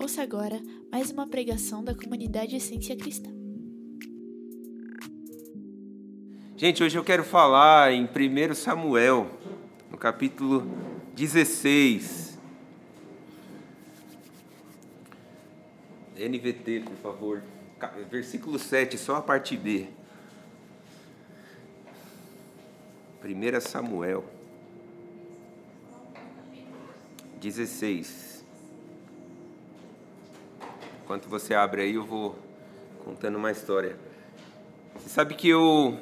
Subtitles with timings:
[0.00, 0.58] Ouça agora
[0.90, 3.28] mais uma pregação da comunidade Essência Cristã.
[6.56, 9.30] Gente, hoje eu quero falar em 1 Samuel,
[9.90, 10.66] no capítulo
[11.14, 12.38] 16.
[16.16, 17.42] NVT, por favor.
[18.10, 19.86] Versículo 7, só a parte B.
[23.22, 24.24] 1 Samuel
[27.38, 28.29] 16.
[31.10, 32.38] Enquanto você abre aí, eu vou
[33.04, 33.96] contando uma história.
[34.94, 35.98] Você sabe que eu,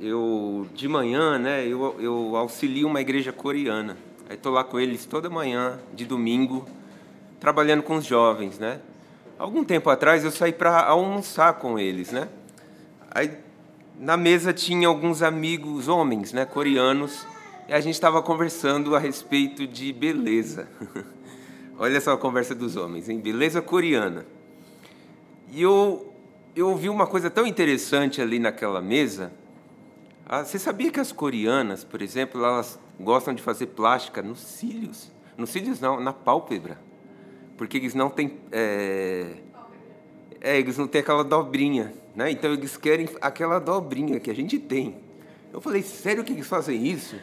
[0.00, 3.94] eu de manhã, né, eu, eu auxilio uma igreja coreana.
[4.26, 6.64] Aí estou lá com eles toda manhã, de domingo,
[7.38, 8.80] trabalhando com os jovens, né?
[9.38, 12.26] Algum tempo atrás eu saí para almoçar com eles, né?
[13.10, 13.36] Aí
[14.00, 17.26] na mesa tinha alguns amigos homens, né, coreanos,
[17.68, 20.66] e a gente estava conversando a respeito de beleza.
[21.78, 24.24] Olha só a conversa dos homens, em beleza coreana.
[25.52, 26.12] E eu,
[26.54, 29.30] eu ouvi uma coisa tão interessante ali naquela mesa.
[30.26, 35.12] Ah, você sabia que as coreanas, por exemplo, elas gostam de fazer plástica nos cílios?
[35.36, 36.78] Nos cílios não, na pálpebra.
[37.58, 38.38] Porque eles não têm.
[38.50, 39.36] É,
[40.40, 41.92] é eles não têm aquela dobrinha.
[42.14, 42.30] Né?
[42.30, 44.96] Então eles querem aquela dobrinha que a gente tem.
[45.52, 47.16] Eu falei, sério que eles fazem isso?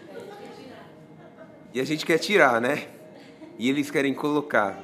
[1.73, 2.87] E a gente quer tirar, né?
[3.57, 4.83] E eles querem colocar.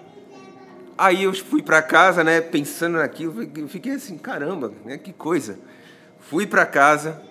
[0.98, 3.34] Aí eu fui para casa, né, pensando naquilo,
[3.70, 5.58] fiquei assim, caramba, né, que coisa.
[6.20, 7.22] Fui para casa,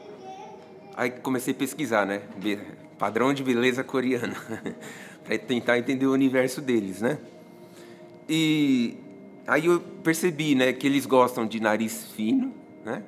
[0.96, 2.22] aí comecei a pesquisar, né,
[2.98, 4.34] padrão de beleza coreana,
[5.22, 7.18] para tentar entender o universo deles, né?
[8.26, 8.96] E
[9.46, 13.02] aí eu percebi, né, que eles gostam de nariz fino, né,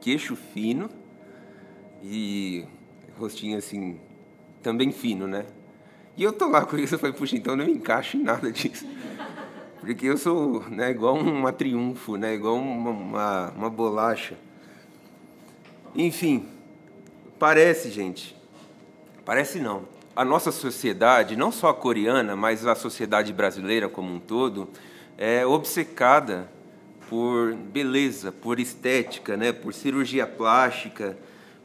[0.00, 0.90] queixo fino
[2.02, 2.64] e
[3.16, 4.00] rostinho assim
[4.60, 5.44] também fino, né?
[6.16, 8.22] E eu tô lá com isso, eu falei, puxa, então eu não me encaixo em
[8.22, 8.86] nada disso.
[9.80, 14.36] Porque eu sou né, igual uma triunfo, né, igual uma, uma, uma bolacha.
[15.94, 16.46] Enfim,
[17.38, 18.36] parece, gente,
[19.24, 19.88] parece não.
[20.14, 24.68] A nossa sociedade, não só a coreana, mas a sociedade brasileira como um todo,
[25.16, 26.50] é obcecada
[27.08, 31.18] por beleza, por estética, né, por cirurgia plástica,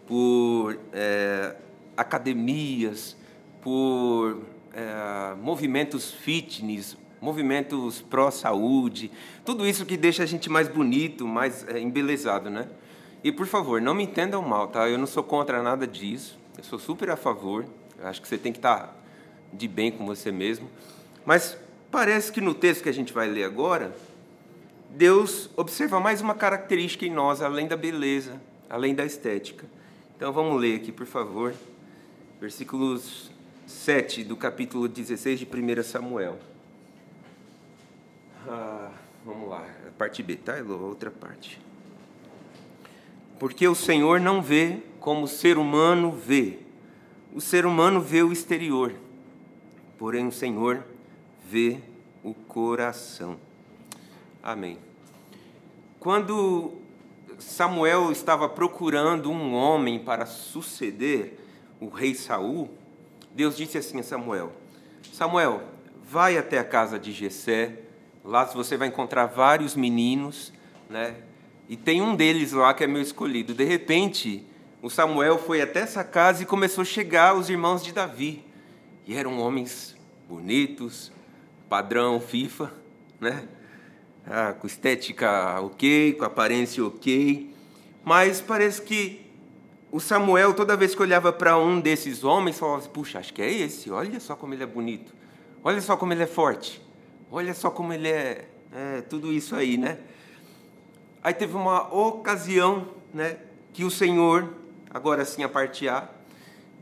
[0.07, 1.55] por é,
[1.95, 3.15] academias,
[3.61, 4.41] por
[4.73, 9.11] é, movimentos fitness, movimentos pró-saúde,
[9.43, 12.67] tudo isso que deixa a gente mais bonito, mais é, embelezado, né?
[13.23, 14.87] E por favor, não me entendam mal, tá?
[14.87, 17.65] Eu não sou contra nada disso, eu sou super a favor.
[17.99, 18.95] Eu acho que você tem que estar
[19.51, 20.69] de bem com você mesmo.
[21.25, 21.57] Mas
[21.89, 23.95] parece que no texto que a gente vai ler agora,
[24.89, 28.39] Deus observa mais uma característica em nós, além da beleza,
[28.69, 29.65] além da estética.
[30.15, 31.53] Então vamos ler aqui, por favor,
[32.39, 33.31] versículos
[33.67, 36.39] 7 do capítulo 16 de 1 Samuel.
[38.47, 38.91] Ah,
[39.25, 40.79] vamos lá, a parte B, tá, Elô?
[40.79, 41.59] Outra parte.
[43.37, 46.59] Porque o Senhor não vê como o ser humano vê.
[47.35, 48.93] O ser humano vê o exterior,
[49.97, 50.85] porém o Senhor
[51.45, 51.79] vê
[52.23, 53.37] o coração.
[54.41, 54.77] Amém.
[55.99, 56.71] Quando
[57.37, 61.37] Samuel estava procurando um homem para suceder
[61.81, 62.76] o rei Saul,
[63.37, 64.51] Deus disse assim a Samuel:
[65.13, 65.61] Samuel,
[66.03, 67.81] vai até a casa de Jessé,
[68.25, 70.51] lá você vai encontrar vários meninos,
[70.89, 71.17] né?
[71.69, 73.53] E tem um deles lá que é meu escolhido.
[73.53, 74.43] De repente,
[74.81, 78.43] o Samuel foi até essa casa e começou a chegar os irmãos de Davi.
[79.05, 79.95] E eram homens
[80.27, 81.11] bonitos,
[81.69, 82.73] padrão FIFA,
[83.19, 83.47] né?
[84.25, 87.53] Ah, com estética ok, com aparência ok.
[88.03, 89.26] Mas parece que
[89.97, 93.41] o Samuel, toda vez que olhava para um desses homens, falava assim: puxa, acho que
[93.41, 95.11] é esse, olha só como ele é bonito,
[95.63, 96.79] olha só como ele é forte,
[97.31, 99.97] olha só como ele é, é tudo isso aí, né?
[101.23, 103.39] Aí teve uma ocasião, né,
[103.73, 104.53] que o Senhor,
[104.87, 106.07] agora sim a parte A,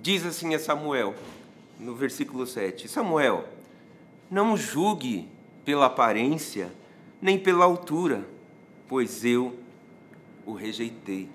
[0.01, 1.15] diz assim a Samuel,
[1.79, 3.45] no versículo 7: Samuel,
[4.29, 5.29] não julgue
[5.63, 6.69] pela aparência,
[7.21, 8.27] nem pela altura,
[8.89, 9.57] pois eu
[10.45, 11.29] o rejeitei.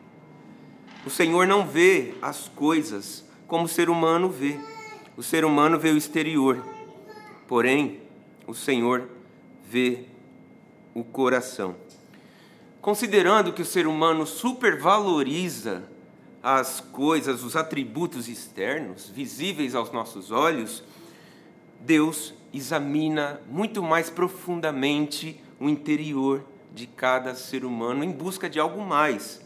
[1.05, 4.59] O Senhor não vê as coisas como o ser humano vê.
[5.17, 6.63] O ser humano vê o exterior,
[7.49, 8.01] porém,
[8.47, 9.09] o Senhor
[9.65, 10.05] vê
[10.95, 11.75] o coração.
[12.81, 15.85] Considerando que o ser humano supervaloriza
[16.43, 20.83] as coisas, os atributos externos, visíveis aos nossos olhos,
[21.81, 28.83] Deus examina muito mais profundamente o interior de cada ser humano em busca de algo
[28.83, 29.41] mais.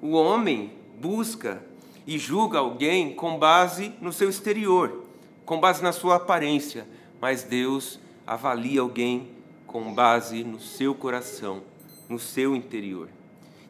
[0.00, 1.62] O homem busca
[2.06, 5.04] e julga alguém com base no seu exterior,
[5.44, 6.86] com base na sua aparência,
[7.20, 9.30] mas Deus avalia alguém
[9.66, 11.62] com base no seu coração,
[12.08, 13.08] no seu interior.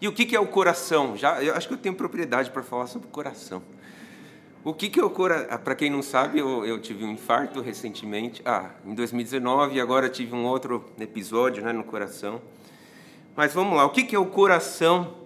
[0.00, 1.16] E o que é o coração?
[1.16, 3.62] Já, eu acho que eu tenho propriedade para falar sobre o coração.
[4.64, 5.58] O que, é o coração?
[5.58, 10.08] Para quem não sabe, eu, eu, tive um infarto recentemente, ah, em 2019, e agora
[10.08, 12.40] tive um outro episódio né, no coração.
[13.36, 15.19] Mas vamos lá, o que é o coração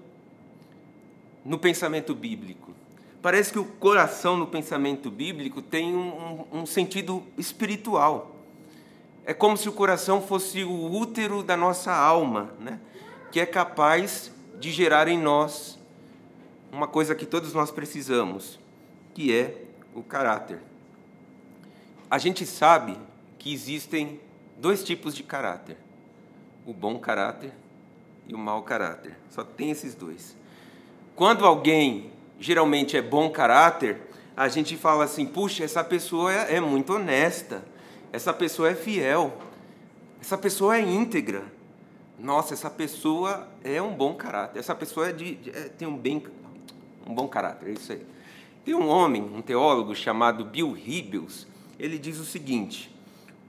[1.44, 2.72] no pensamento bíblico?
[3.20, 8.36] Parece que o coração no pensamento bíblico tem um, um, um sentido espiritual.
[9.24, 12.78] É como se o coração fosse o útero da nossa alma, né?
[13.32, 14.30] que é capaz
[14.60, 15.78] de gerar em nós
[16.70, 18.58] uma coisa que todos nós precisamos,
[19.14, 19.62] que é
[19.94, 20.60] o caráter.
[22.10, 22.98] A gente sabe
[23.38, 24.20] que existem
[24.58, 25.76] dois tipos de caráter:
[26.66, 27.52] o bom caráter
[28.28, 29.16] e o mau caráter.
[29.30, 30.36] Só tem esses dois.
[31.16, 34.00] Quando alguém geralmente é bom caráter,
[34.36, 37.64] a gente fala assim: puxa, essa pessoa é, é muito honesta,
[38.12, 39.32] essa pessoa é fiel,
[40.20, 41.44] essa pessoa é íntegra.
[42.18, 46.24] Nossa, essa pessoa é um bom caráter, essa pessoa é de, é, tem um, bem,
[47.06, 48.04] um bom caráter, é isso aí.
[48.64, 51.46] Tem um homem, um teólogo chamado Bill Hybels,
[51.78, 52.92] ele diz o seguinte: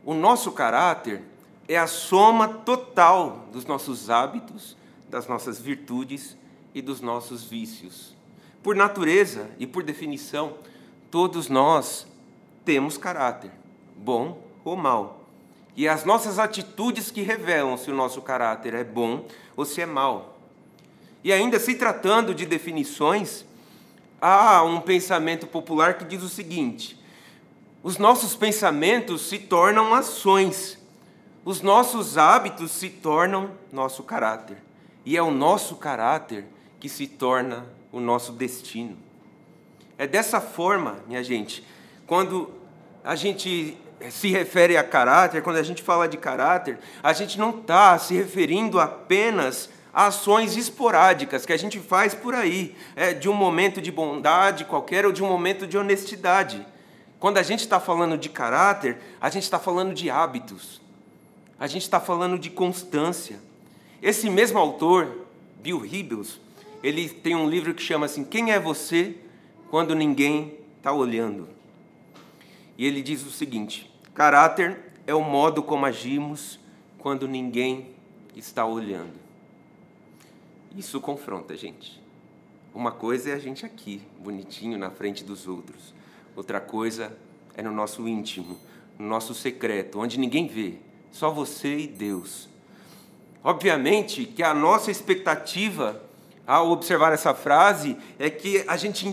[0.03, 1.23] o nosso caráter
[1.67, 4.77] é a soma total dos nossos hábitos,
[5.09, 6.38] das nossas virtudes
[6.75, 8.13] e dos nossos vícios.
[8.62, 10.57] Por natureza e por definição,
[11.10, 12.06] todos nós
[12.66, 13.51] temos caráter,
[13.95, 15.24] bom ou mau.
[15.77, 19.25] E as nossas atitudes que revelam se o nosso caráter é bom
[19.56, 20.38] ou se é mau.
[21.24, 23.45] E ainda se tratando de definições,
[24.19, 27.00] há um pensamento popular que diz o seguinte:
[27.81, 30.77] os nossos pensamentos se tornam ações,
[31.45, 34.57] os nossos hábitos se tornam nosso caráter,
[35.06, 36.48] e é o nosso caráter
[36.80, 38.98] que se torna o nosso destino.
[39.98, 41.66] É dessa forma, minha gente,
[42.06, 42.51] quando
[43.04, 43.77] a gente
[44.12, 48.13] se refere a caráter, quando a gente fala de caráter, a gente não está se
[48.13, 53.81] referindo apenas a ações esporádicas que a gente faz por aí, é, de um momento
[53.81, 56.66] de bondade qualquer ou de um momento de honestidade.
[57.18, 60.81] Quando a gente está falando de caráter, a gente está falando de hábitos,
[61.57, 63.39] a gente está falando de constância.
[64.01, 65.25] Esse mesmo autor,
[65.62, 66.42] Bill Hybels,
[66.85, 69.15] ele tem um livro que chama assim: Quem é você
[69.71, 71.49] quando ninguém está olhando?
[72.77, 76.59] E ele diz o seguinte: caráter é o modo como agimos
[76.99, 77.89] quando ninguém
[78.35, 79.15] está olhando.
[80.77, 81.99] Isso confronta a gente.
[82.71, 85.91] Uma coisa é a gente aqui, bonitinho na frente dos outros.
[86.35, 87.17] Outra coisa
[87.55, 88.59] é no nosso íntimo,
[88.99, 90.75] no nosso secreto, onde ninguém vê,
[91.09, 92.47] só você e Deus.
[93.43, 96.04] Obviamente que a nossa expectativa
[96.47, 99.07] ao observar essa frase é que a gente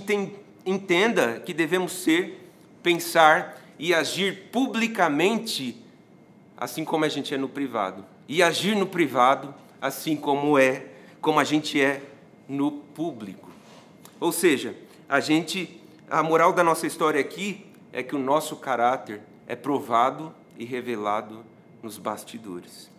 [0.66, 2.50] entenda que devemos ser,
[2.82, 5.76] pensar e agir publicamente,
[6.56, 8.04] assim como a gente é no privado.
[8.28, 10.86] E agir no privado, assim como é,
[11.20, 12.02] como a gente é
[12.48, 13.50] no público.
[14.20, 14.76] Ou seja,
[15.08, 20.34] a gente, a moral da nossa história aqui é que o nosso caráter é provado
[20.58, 21.44] e revelado
[21.82, 22.90] nos bastidores.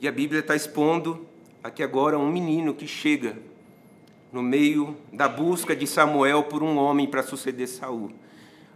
[0.00, 1.26] E a Bíblia está expondo
[1.64, 3.38] aqui agora um menino que chega
[4.30, 8.12] no meio da busca de Samuel por um homem para suceder Saul.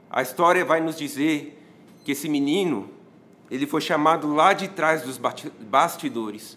[0.09, 1.63] A história vai nos dizer
[2.03, 2.89] que esse menino,
[3.51, 5.21] ele foi chamado lá de trás dos
[5.61, 6.57] bastidores,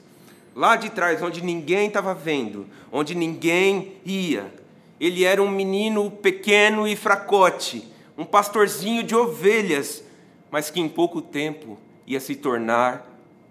[0.56, 4.54] lá de trás onde ninguém estava vendo, onde ninguém ia.
[5.02, 10.02] Ele era um menino pequeno e fracote, um pastorzinho de ovelhas,
[10.50, 11.78] mas que em pouco tempo
[12.08, 13.06] ia se tornar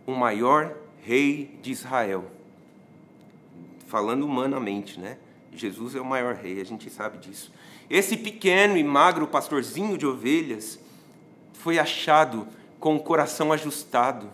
[0.07, 2.40] o maior rei de Israel
[3.91, 5.19] falando humanamente, né?
[5.53, 7.53] Jesus é o maior rei, a gente sabe disso.
[7.91, 10.79] Esse pequeno e magro pastorzinho de ovelhas
[11.55, 12.47] foi achado
[12.79, 14.31] com o coração ajustado,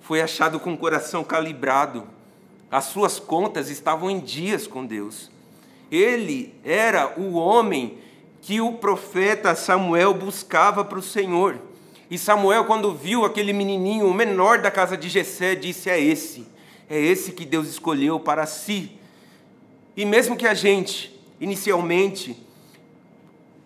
[0.00, 2.06] foi achado com o coração calibrado.
[2.70, 5.32] As suas contas estavam em dias com Deus.
[5.90, 7.98] Ele era o homem
[8.40, 11.58] que o profeta Samuel buscava para o Senhor.
[12.08, 16.46] E Samuel, quando viu aquele menininho, o menor da casa de Jessé, disse: É esse
[16.90, 18.90] é esse que Deus escolheu para si.
[19.96, 22.36] E mesmo que a gente, inicialmente,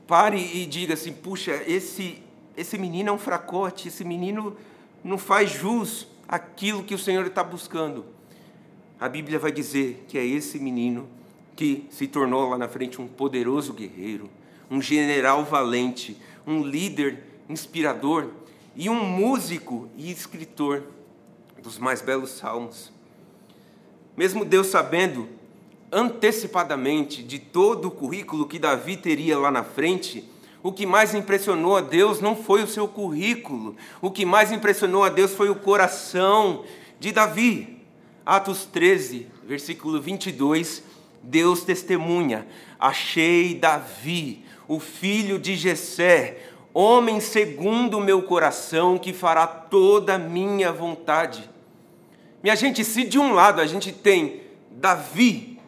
[0.07, 2.23] pare e diga assim: puxa, esse,
[2.55, 4.55] esse menino é um fracote, esse menino
[5.03, 8.05] não faz jus àquilo que o Senhor está buscando.
[9.01, 11.09] A Bíblia vai dizer que é esse menino
[11.57, 14.29] que se tornou lá na frente um poderoso guerreiro,
[14.71, 18.29] um general valente, um líder inspirador
[18.77, 20.83] e um músico e escritor
[21.63, 22.94] dos mais belos salmos.
[24.17, 25.29] Mesmo Deus sabendo
[25.91, 30.25] antecipadamente de todo o currículo que Davi teria lá na frente,
[30.63, 35.05] o que mais impressionou a Deus não foi o seu currículo, o que mais impressionou
[35.05, 36.65] a Deus foi o coração
[36.99, 37.83] de Davi.
[38.25, 40.83] Atos 13, versículo 22,
[41.23, 42.47] Deus testemunha:
[42.81, 46.39] Achei Davi, o filho de Jessé,
[46.73, 51.54] homem segundo o meu coração, que fará toda a minha vontade.
[52.45, 55.59] Minha gente, se de um lado a gente tem Davi,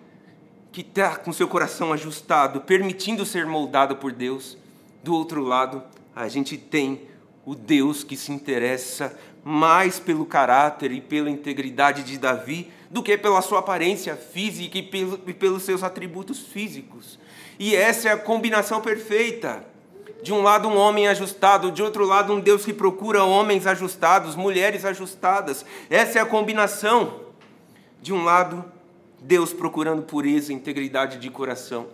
[0.70, 4.58] que está com seu coração ajustado, permitindo ser moldado por Deus,
[5.02, 5.82] do outro lado
[6.14, 7.00] a gente tem
[7.46, 13.16] o Deus que se interessa mais pelo caráter e pela integridade de Davi do que
[13.16, 17.18] pela sua aparência física e, pelo, e pelos seus atributos físicos.
[17.58, 19.64] E essa é a combinação perfeita.
[20.26, 24.34] De um lado, um homem ajustado, de outro lado, um Deus que procura homens ajustados,
[24.34, 25.64] mulheres ajustadas.
[25.88, 27.20] Essa é a combinação.
[28.02, 28.64] De um lado,
[29.20, 31.86] Deus procurando pureza integridade de coração.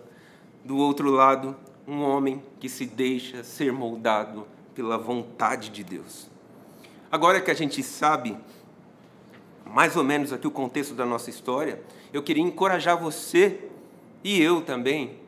[0.65, 1.55] Do outro lado,
[1.87, 6.27] um homem que se deixa ser moldado pela vontade de Deus.
[7.11, 8.35] Agora que a gente sabe
[9.63, 13.59] mais ou menos aqui o contexto da nossa história, eu queria encorajar você
[14.23, 15.19] e eu também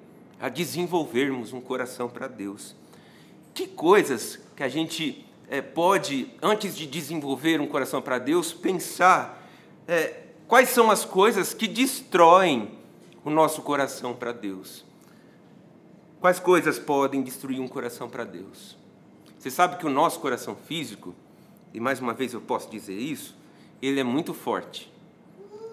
[0.42, 2.76] a desenvolvermos um coração para Deus.
[3.56, 9.42] Que coisas que a gente é, pode, antes de desenvolver um coração para Deus, pensar
[9.88, 12.78] é, quais são as coisas que destroem
[13.24, 14.84] o nosso coração para Deus?
[16.20, 18.78] Quais coisas podem destruir um coração para Deus?
[19.40, 21.16] Você sabe que o nosso coração físico,
[21.74, 23.38] e mais uma vez eu posso dizer isso,
[23.82, 24.92] ele é muito forte.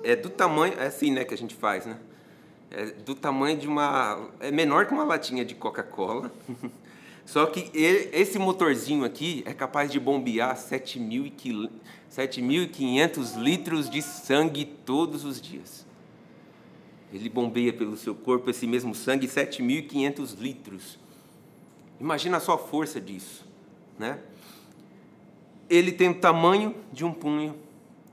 [0.04, 1.98] É do tamanho, é assim, né, que a gente faz, né?
[2.70, 6.30] É do tamanho de uma, é menor que uma latinha de Coca-Cola.
[7.24, 15.24] Só que ele, esse motorzinho aqui é capaz de bombear 7.500 litros de sangue todos
[15.24, 15.86] os dias.
[17.12, 20.98] Ele bombeia pelo seu corpo esse mesmo sangue 7.500 litros.
[22.00, 23.46] Imagina só a força disso,
[23.98, 24.18] né?
[25.68, 27.54] Ele tem o tamanho de um punho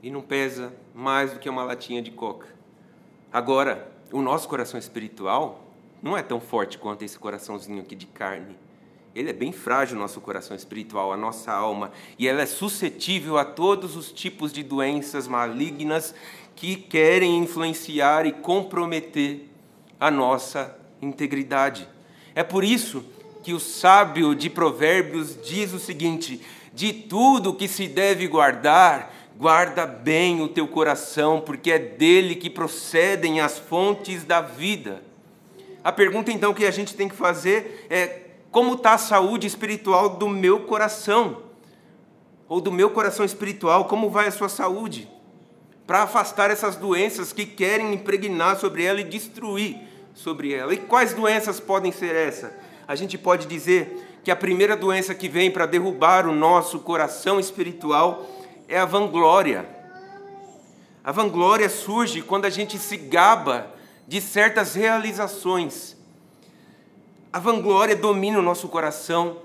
[0.02, 2.48] e não pesa mais do que uma latinha de coca.
[3.32, 5.64] Agora, o nosso coração espiritual
[6.02, 8.56] não é tão forte quanto esse coraçãozinho aqui de carne.
[9.14, 13.44] Ele é bem frágil, nosso coração espiritual, a nossa alma, e ela é suscetível a
[13.44, 16.14] todos os tipos de doenças malignas
[16.54, 19.48] que querem influenciar e comprometer
[19.98, 21.88] a nossa integridade.
[22.34, 23.04] É por isso
[23.42, 26.40] que o sábio de Provérbios diz o seguinte:
[26.72, 32.50] de tudo que se deve guardar, Guarda bem o teu coração, porque é dele que
[32.50, 35.02] procedem as fontes da vida.
[35.82, 40.10] A pergunta então que a gente tem que fazer é: como está a saúde espiritual
[40.10, 41.42] do meu coração?
[42.48, 45.08] Ou do meu coração espiritual, como vai a sua saúde?
[45.86, 49.76] Para afastar essas doenças que querem impregnar sobre ela e destruir
[50.14, 50.74] sobre ela.
[50.74, 52.50] E quais doenças podem ser essas?
[52.88, 57.38] A gente pode dizer que a primeira doença que vem para derrubar o nosso coração
[57.38, 58.26] espiritual
[58.68, 59.66] é a vanglória.
[61.02, 63.72] A vanglória surge quando a gente se gaba
[64.06, 65.96] de certas realizações.
[67.32, 69.42] A vanglória domina o nosso coração,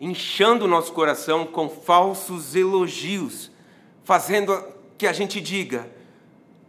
[0.00, 3.50] inchando o nosso coração com falsos elogios,
[4.04, 4.56] fazendo
[4.96, 5.90] que a gente diga: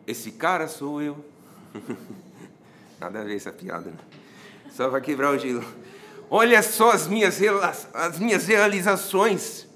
[0.07, 1.23] Esse cara sou eu.
[2.99, 3.97] Nada a ver essa piada, né?
[4.71, 5.63] Só para quebrar o gelo.
[6.31, 7.39] Olha só as minhas,
[7.93, 9.67] as minhas realizações.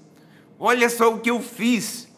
[0.58, 2.08] Olha só o que eu fiz.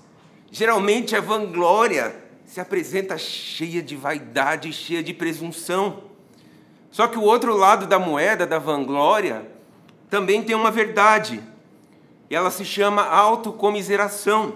[0.50, 6.12] Geralmente a vanglória se apresenta cheia de vaidade, cheia de presunção.
[6.93, 9.51] Só que o outro lado da moeda, da vanglória,
[10.11, 11.43] também tem uma verdade.
[12.29, 14.51] E ela se chama autocomiseração.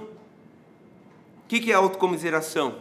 [1.42, 2.76] O que é autocomiseração?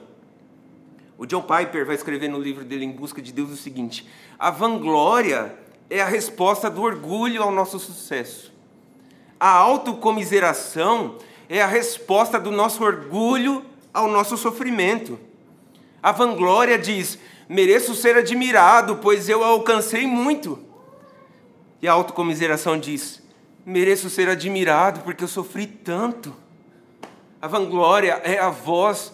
[1.17, 4.05] O John Piper vai escrever no livro dele Em Busca de Deus o seguinte:
[4.37, 5.57] a vanglória
[5.89, 8.51] é a resposta do orgulho ao nosso sucesso.
[9.39, 15.17] A autocomiseração é a resposta do nosso orgulho ao nosso sofrimento.
[16.03, 20.59] A vanglória diz: mereço ser admirado, pois eu alcancei muito.
[21.81, 23.21] E a autocomiseração diz:
[23.65, 26.35] mereço ser admirado, porque eu sofri tanto.
[27.41, 29.13] A vanglória é a voz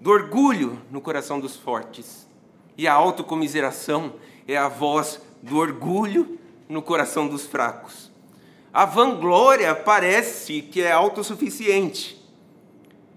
[0.00, 2.26] do orgulho no coração dos fortes.
[2.76, 4.14] E a autocomiseração
[4.48, 6.38] é a voz do orgulho
[6.68, 8.10] no coração dos fracos.
[8.72, 12.16] A vanglória parece que é autossuficiente.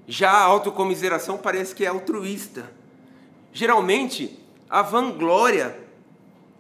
[0.08, 2.70] Já a autocomiseração parece que é altruísta.
[3.54, 5.78] Geralmente, a vanglória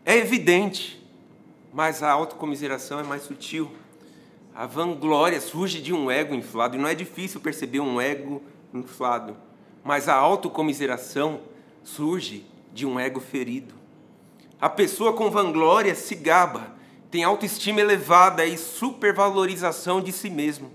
[0.05, 1.03] é evidente,
[1.73, 3.71] mas a autocomiseração é mais sutil.
[4.53, 9.35] A vanglória surge de um ego inflado, e não é difícil perceber um ego inflado,
[9.83, 11.41] mas a autocomiseração
[11.81, 13.73] surge de um ego ferido.
[14.61, 16.75] A pessoa com vanglória se gaba
[17.09, 20.69] tem autoestima elevada e supervalorização de si mesmo,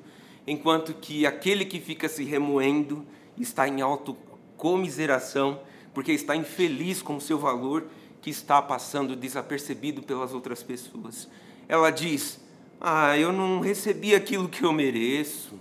[0.45, 3.07] enquanto que aquele que fica se remoendo
[3.37, 5.61] está em autocomiseração,
[5.99, 7.89] porque está infeliz com o seu valor
[8.23, 11.29] que está passando desapercebido pelas outras pessoas.
[11.69, 12.39] Ela diz:
[12.81, 15.59] Ah, eu não recebi aquilo que eu mereço,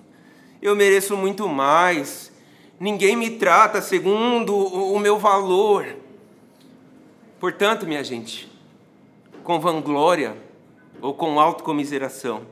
[0.61, 2.31] eu mereço muito mais,
[2.79, 5.87] ninguém me trata segundo o meu valor.
[7.39, 8.47] Portanto, minha gente,
[9.43, 10.37] com vanglória
[11.01, 12.45] ou com autocomiseração,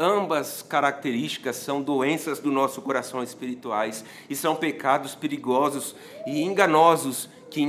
[0.00, 5.94] ambas características são doenças do nosso coração espirituais e são pecados perigosos
[6.26, 7.62] e enganosos que,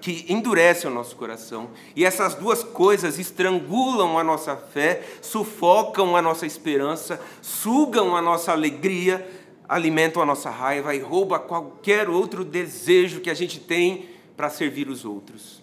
[0.00, 1.70] que endurecem o nosso coração.
[1.96, 8.52] E essas duas coisas estrangulam a nossa fé, sufocam a nossa esperança, sugam a nossa
[8.52, 9.28] alegria,
[9.68, 14.88] alimentam a nossa raiva e roubam qualquer outro desejo que a gente tem para servir
[14.88, 15.60] os outros.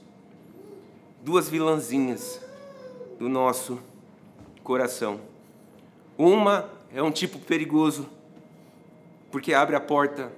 [1.24, 2.42] Duas vilãzinhas
[3.18, 3.80] do nosso
[4.64, 5.29] coração.
[6.20, 8.06] Uma é um tipo perigoso,
[9.32, 10.34] porque abre a porta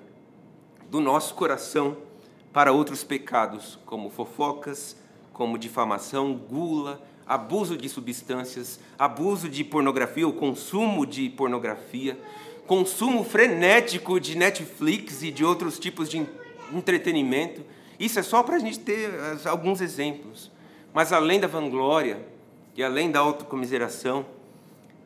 [0.92, 1.98] do nosso coração
[2.54, 4.96] para outros pecados, como fofocas,
[5.34, 12.16] como difamação, gula, abuso de substâncias, abuso de pornografia ou consumo de pornografia,
[12.68, 16.24] consumo frenético de Netflix e de outros tipos de
[16.72, 17.66] entretenimento.
[18.00, 19.10] Isso é só para a gente ter
[19.46, 20.52] alguns exemplos.
[20.94, 22.24] Mas além da vanglória
[22.76, 24.28] e além da autocomiseração,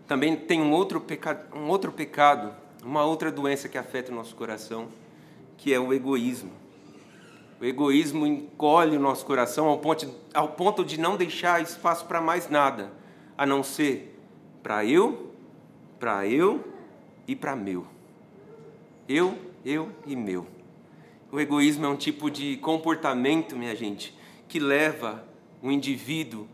[0.07, 4.35] também tem um outro, pecado, um outro pecado, uma outra doença que afeta o nosso
[4.35, 4.87] coração,
[5.57, 6.51] que é o egoísmo.
[7.59, 12.21] O egoísmo encolhe o nosso coração ao ponto, ao ponto de não deixar espaço para
[12.21, 12.91] mais nada,
[13.37, 14.19] a não ser
[14.61, 15.31] para eu,
[15.99, 16.63] para eu
[17.27, 17.87] e para meu.
[19.07, 20.45] Eu, eu e meu.
[21.31, 24.15] O egoísmo é um tipo de comportamento, minha gente,
[24.47, 25.23] que leva
[25.61, 26.47] o indivíduo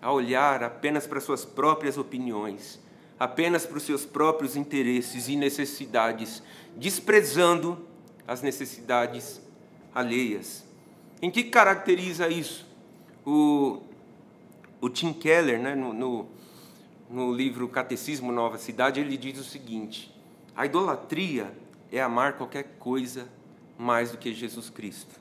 [0.00, 2.80] a olhar apenas para suas próprias opiniões,
[3.18, 6.42] apenas para os seus próprios interesses e necessidades,
[6.76, 7.86] desprezando
[8.26, 9.40] as necessidades
[9.94, 10.64] alheias.
[11.20, 12.66] Em que caracteriza isso?
[13.26, 13.82] O,
[14.80, 16.28] o Tim Keller, né, no, no,
[17.10, 20.14] no livro Catecismo Nova Cidade, ele diz o seguinte:
[20.54, 21.52] a idolatria
[21.90, 23.28] é amar qualquer coisa
[23.76, 25.18] mais do que Jesus Cristo.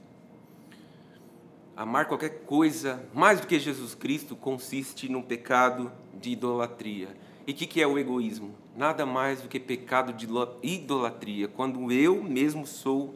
[1.75, 7.09] Amar qualquer coisa mais do que Jesus Cristo consiste no pecado de idolatria.
[7.47, 8.53] E o que, que é o egoísmo?
[8.75, 10.27] Nada mais do que pecado de
[10.61, 13.15] idolatria, quando eu mesmo sou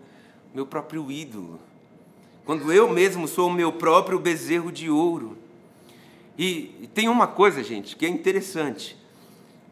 [0.53, 1.59] meu próprio ídolo.
[2.45, 5.37] Quando eu mesmo sou o meu próprio bezerro de ouro.
[6.37, 8.97] E, tem uma coisa, gente, que é interessante.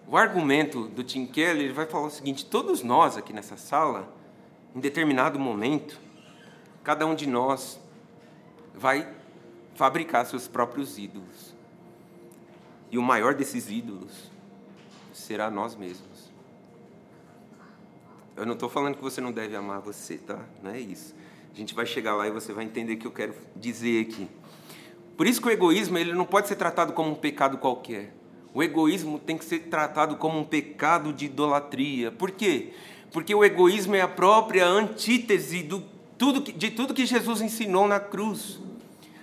[0.06, 4.14] O argumento do Tim Keller ele vai falar o seguinte: todos nós aqui nessa sala,
[4.76, 6.00] em determinado momento,
[6.84, 7.80] cada um de nós
[8.76, 9.08] vai
[9.74, 11.56] fabricar seus próprios ídolos.
[12.92, 14.30] E o maior desses ídolos
[15.14, 16.30] será nós mesmos.
[18.36, 20.40] Eu não estou falando que você não deve amar você, tá?
[20.64, 21.14] Não é isso.
[21.54, 24.30] A gente vai chegar lá e você vai entender o que eu quero dizer aqui.
[25.18, 28.14] Por isso que o egoísmo ele não pode ser tratado como um pecado qualquer.
[28.54, 32.12] O egoísmo tem que ser tratado como um pecado de idolatria.
[32.12, 32.72] Por quê?
[33.12, 35.84] Porque o egoísmo é a própria antítese do,
[36.18, 38.60] tudo que, de tudo que Jesus ensinou na cruz,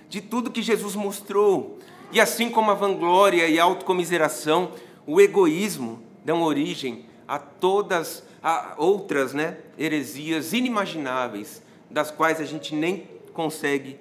[0.07, 1.79] de tudo que Jesus mostrou.
[2.11, 4.71] E assim como a vanglória e a autocomiseração,
[5.07, 12.75] o egoísmo dão origem a todas a outras né, heresias inimagináveis, das quais a gente
[12.75, 13.99] nem consegue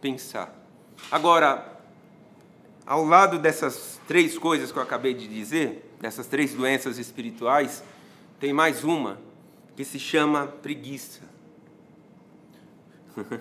[0.00, 0.54] pensar.
[1.10, 1.80] Agora,
[2.84, 7.82] ao lado dessas três coisas que eu acabei de dizer, dessas três doenças espirituais,
[8.40, 9.20] tem mais uma
[9.76, 11.22] que se chama preguiça.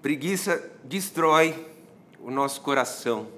[0.00, 1.66] preguiça destrói
[2.20, 3.28] o nosso coração,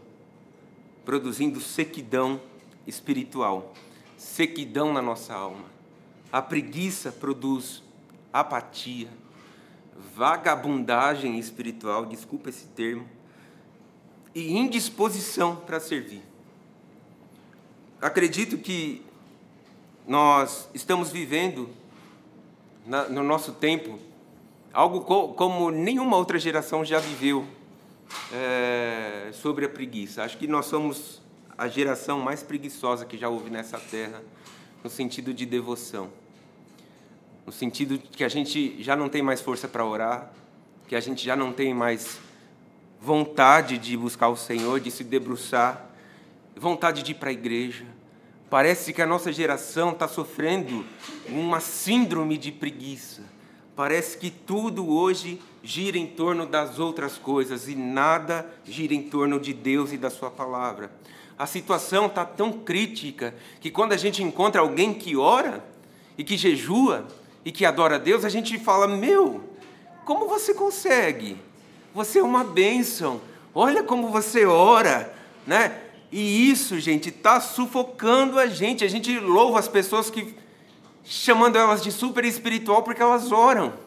[1.07, 2.39] produzindo sequidão
[2.87, 3.73] espiritual
[4.17, 5.65] sequidão na nossa alma.
[6.33, 7.83] A preguiça produz
[8.33, 9.09] apatia,
[10.15, 13.07] vagabundagem espiritual, desculpa esse termo,
[14.35, 16.23] e indisposição para servir.
[18.01, 19.03] Acredito que
[20.07, 21.71] nós estamos vivendo
[22.85, 23.99] na, no nosso tempo
[24.73, 27.47] algo co como nenhuma outra geração já viveu
[28.33, 30.23] é, sobre a preguiça.
[30.23, 31.23] Acho que nós somos
[31.57, 34.23] a geração mais preguiçosa que já houve nessa terra,
[34.85, 36.11] no sentido de devoção.
[37.47, 40.33] No sentido que a gente já não tem mais força para orar,
[40.89, 42.19] que a gente já não tem mais
[43.01, 45.87] vontade de buscar o Senhor, de se debruçar,
[46.57, 47.87] vontade de ir para a igreja.
[48.49, 50.85] Parece que a nossa geração está sofrendo
[51.29, 53.23] uma síndrome de preguiça.
[53.75, 59.41] Parece que tudo hoje gira em torno das outras coisas e nada gira em torno
[59.41, 60.93] de Deus e da Sua palavra.
[61.37, 65.63] A situação está tão crítica que quando a gente encontra alguém que ora
[66.17, 67.05] e que jejua
[67.45, 69.43] e que adora a Deus, a gente fala: Meu,
[70.05, 71.37] como você consegue?
[71.93, 73.21] Você é uma bênção.
[73.53, 75.13] Olha como você ora,
[75.45, 75.81] né?
[76.13, 78.85] E isso, gente, está sufocando a gente.
[78.85, 80.33] A gente louva as pessoas que
[81.05, 83.86] chamando elas de super espiritual porque elas oram.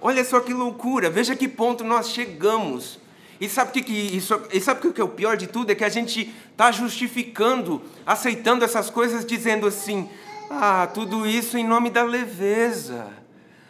[0.00, 2.98] Olha só que loucura, veja que ponto nós chegamos.
[3.40, 5.70] E sabe o que, que, isso, e sabe o que é o pior de tudo?
[5.70, 10.08] É que a gente está justificando, aceitando essas coisas, dizendo assim:
[10.50, 13.08] ah, tudo isso em nome da leveza.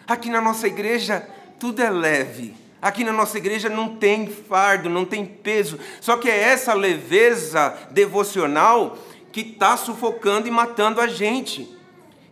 [0.07, 1.29] Aqui na nossa igreja
[1.61, 2.55] tudo é leve.
[2.81, 5.79] Aqui na nossa igreja não tem fardo, não tem peso.
[6.01, 8.97] Só que é essa leveza devocional
[9.31, 11.69] que está sufocando e matando a gente.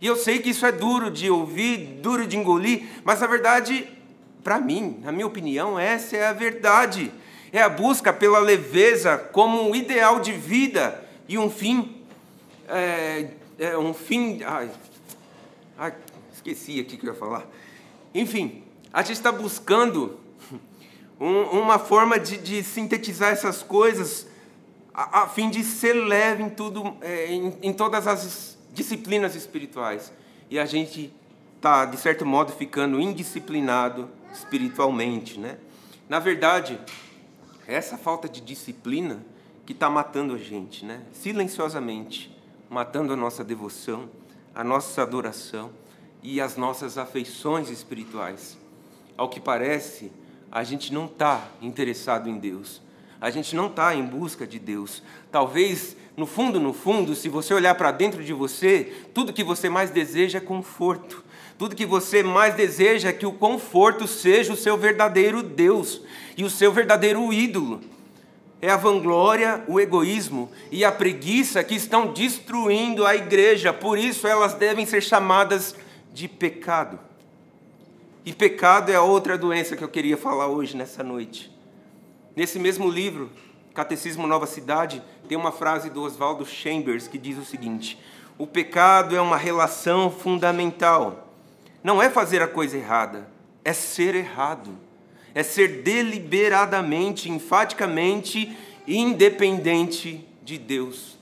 [0.01, 3.87] E eu sei que isso é duro de ouvir, duro de engolir, mas a verdade,
[4.43, 7.11] para mim, na minha opinião, essa é a verdade.
[7.51, 12.03] É a busca pela leveza como um ideal de vida e um fim.
[12.67, 14.41] É, é um fim.
[14.43, 14.69] Ai,
[15.77, 15.93] ai,
[16.33, 17.45] esqueci aqui que eu ia falar.
[18.13, 20.19] Enfim, a gente está buscando
[21.19, 24.25] um, uma forma de, de, sintetizar essas coisas
[24.93, 28.48] a, a, fim de ser leve em tudo, é, em, em todas as
[28.79, 30.13] disciplinas espirituais.
[30.49, 31.13] E a gente
[31.57, 35.37] está, de certo modo, ficando indisciplinado espiritualmente.
[35.37, 35.57] Né?
[36.07, 36.79] Na verdade,
[37.67, 39.21] é essa falta de disciplina
[39.65, 41.01] que está matando a gente, né?
[41.11, 42.33] silenciosamente,
[42.69, 44.09] matando a nossa devoção,
[44.55, 45.71] a nossa adoração
[46.23, 48.57] e as nossas afeições espirituais.
[49.17, 50.09] Ao que parece,
[50.49, 52.81] a gente não está interessado em Deus.
[53.21, 55.03] A gente não está em busca de Deus.
[55.31, 59.69] Talvez no fundo, no fundo, se você olhar para dentro de você, tudo que você
[59.69, 61.23] mais deseja é conforto.
[61.57, 66.01] Tudo que você mais deseja é que o conforto seja o seu verdadeiro Deus
[66.37, 67.81] e o seu verdadeiro ídolo.
[68.61, 74.27] É a vanglória, o egoísmo e a preguiça que estão destruindo a igreja, por isso
[74.27, 75.75] elas devem ser chamadas
[76.13, 76.99] de pecado.
[78.25, 81.58] E pecado é outra doença que eu queria falar hoje, nessa noite.
[82.39, 83.29] Nesse mesmo livro,
[83.73, 87.99] Catecismo Nova Cidade, tem uma frase do Oswaldo Chambers que diz o seguinte:
[88.37, 91.33] O pecado é uma relação fundamental.
[91.83, 93.29] Não é fazer a coisa errada,
[93.61, 94.71] é ser errado.
[95.35, 98.55] É ser deliberadamente, enfaticamente
[98.87, 101.17] independente de Deus.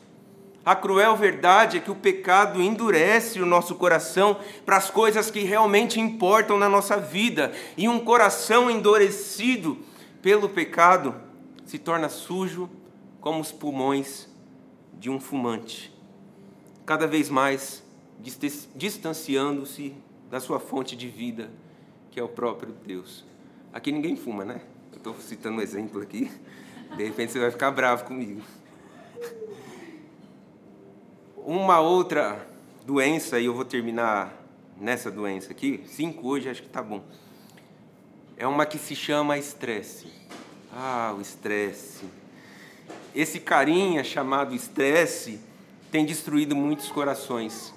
[0.64, 5.40] A cruel verdade é que o pecado endurece o nosso coração para as coisas que
[5.40, 9.80] realmente importam na nossa vida, e um coração endurecido
[10.28, 11.16] pelo pecado
[11.66, 12.70] se torna sujo
[13.22, 14.28] como os pulmões
[15.00, 15.98] de um fumante,
[16.86, 17.82] cada vez mais
[18.76, 19.96] distanciando-se
[20.30, 21.50] da sua fonte de vida,
[22.12, 23.24] que é o próprio Deus.
[23.72, 24.60] Aqui ninguém fuma, né?
[24.92, 26.30] Eu estou citando um exemplo aqui,
[26.98, 28.42] de repente você vai ficar bravo comigo.
[31.38, 32.46] Uma outra
[32.86, 34.34] doença, e eu vou terminar
[34.78, 37.02] nessa doença aqui, cinco hoje acho que tá bom.
[38.38, 40.08] É uma que se chama estresse.
[40.72, 42.06] Ah, o estresse.
[43.16, 45.40] Esse carinha chamado estresse
[45.92, 47.74] tem destruído muitos corações,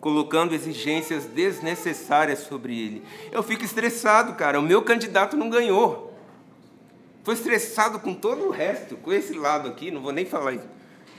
[0.00, 3.04] colocando exigências desnecessárias sobre ele.
[3.32, 4.60] Eu fico estressado, cara.
[4.60, 6.16] O meu candidato não ganhou.
[7.18, 10.56] Estou estressado com todo o resto, com esse lado aqui, não vou nem falar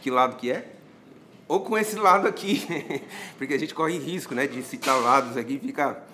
[0.02, 0.66] que lado que é,
[1.48, 2.66] ou com esse lado aqui,
[3.38, 6.11] porque a gente corre risco, né, de citar lados aqui e ficar.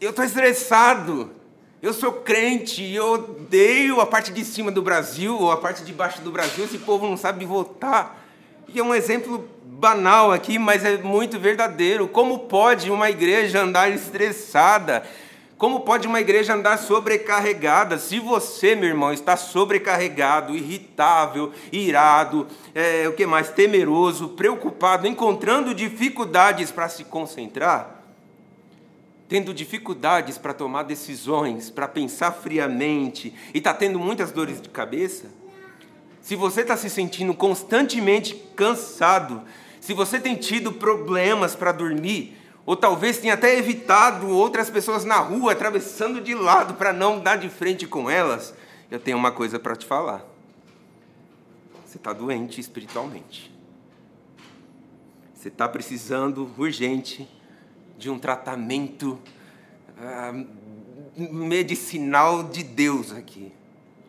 [0.00, 1.38] Eu estou estressado
[1.80, 5.92] eu sou crente eu odeio a parte de cima do Brasil ou a parte de
[5.92, 6.64] baixo do Brasil.
[6.64, 8.18] Esse povo não sabe votar.
[8.66, 12.08] E é um exemplo banal aqui, mas é muito verdadeiro.
[12.08, 15.04] Como pode uma igreja andar estressada?
[15.56, 17.96] Como pode uma igreja andar sobrecarregada?
[17.96, 25.72] Se você, meu irmão, está sobrecarregado, irritável, irado, é, o que mais, temeroso, preocupado, encontrando
[25.72, 27.97] dificuldades para se concentrar,
[29.28, 35.26] tendo dificuldades para tomar decisões, para pensar friamente e está tendo muitas dores de cabeça,
[36.22, 39.42] se você está se sentindo constantemente cansado,
[39.80, 45.16] se você tem tido problemas para dormir, ou talvez tenha até evitado outras pessoas na
[45.16, 48.54] rua atravessando de lado para não dar de frente com elas,
[48.90, 50.24] eu tenho uma coisa para te falar.
[51.86, 53.50] Você está doente espiritualmente.
[55.32, 57.26] Você está precisando urgente
[57.98, 59.18] de um tratamento
[59.98, 60.32] ah,
[61.16, 63.52] medicinal de Deus aqui.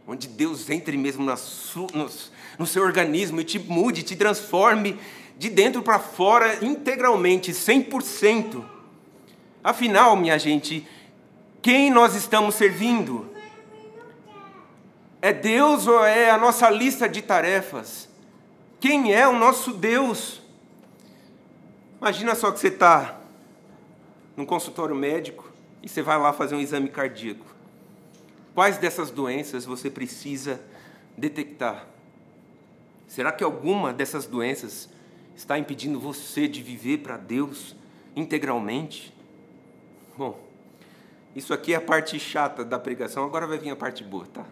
[0.08, 2.10] Onde Deus entre mesmo no,
[2.58, 4.98] no seu organismo e te mude, te transforme
[5.38, 8.64] de dentro para fora integralmente, 100%.
[9.64, 10.88] Afinal, minha gente,
[11.62, 13.30] quem nós estamos servindo?
[15.22, 18.08] É Deus ou é a nossa lista de tarefas?
[18.80, 20.42] Quem é o nosso Deus?
[22.00, 23.19] Imagina só que você está
[24.40, 25.52] num consultório médico
[25.84, 27.46] e você vai lá fazer um exame cardíaco.
[28.56, 30.62] Quais dessas doenças você precisa
[31.18, 31.86] detectar?
[33.06, 34.88] Será que alguma dessas doenças
[35.36, 37.76] está impedindo você de viver para Deus
[38.16, 39.14] integralmente?
[40.18, 40.40] Bom,
[41.36, 44.46] isso aqui é a parte chata da pregação, agora vai vir a parte boa, tá?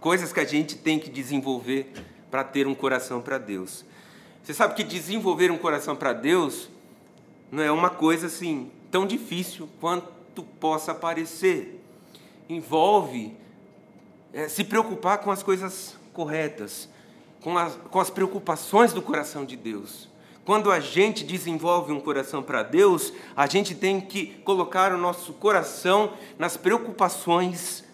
[0.00, 1.92] Coisas que a gente tem que desenvolver
[2.28, 3.84] para ter um coração para Deus.
[4.42, 6.68] Você sabe que desenvolver um coração para Deus
[7.52, 11.82] não é uma coisa assim tão difícil quanto possa parecer.
[12.48, 13.36] Envolve
[14.32, 16.88] é, se preocupar com as coisas corretas,
[17.40, 20.08] com as, com as preocupações do coração de Deus.
[20.44, 25.34] Quando a gente desenvolve um coração para Deus, a gente tem que colocar o nosso
[25.34, 27.84] coração nas preocupações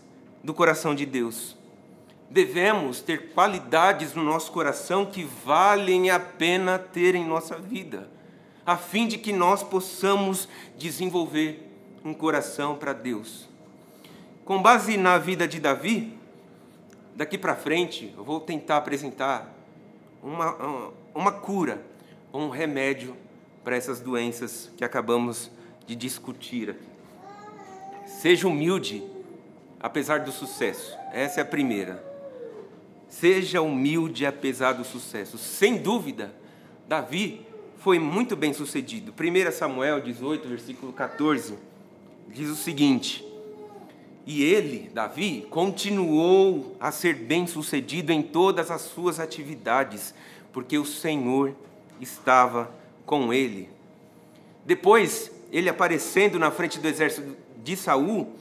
[0.43, 1.57] do coração de Deus.
[2.31, 8.09] Devemos ter qualidades no nosso coração que valem a pena ter em nossa vida
[8.67, 11.71] a fim de que nós possamos desenvolver
[12.05, 13.49] um coração para Deus.
[14.45, 16.19] Com base na vida de Davi,
[17.15, 19.53] daqui para frente eu vou tentar apresentar
[20.23, 21.85] uma, uma cura,
[22.33, 23.17] um remédio
[23.63, 25.51] para essas doenças que acabamos
[25.87, 26.95] de discutir aqui.
[28.07, 29.03] Seja humilde,
[29.81, 30.97] apesar do sucesso.
[31.13, 32.03] Essa é a primeira.
[33.09, 35.39] Seja humilde apesar do sucesso.
[35.39, 36.35] Sem dúvida,
[36.89, 37.47] Davi
[37.85, 39.13] foi muito bem sucedido.
[39.13, 41.59] 1 Samuel 18, versículo 14,
[42.31, 43.23] diz o seguinte:
[44.27, 50.15] E ele, Davi, continuou a ser bem sucedido em todas as suas atividades,
[50.51, 51.55] porque o Senhor
[52.01, 52.71] estava
[53.05, 53.69] com ele.
[54.65, 58.33] Depois, ele aparecendo na frente do exército de Saul,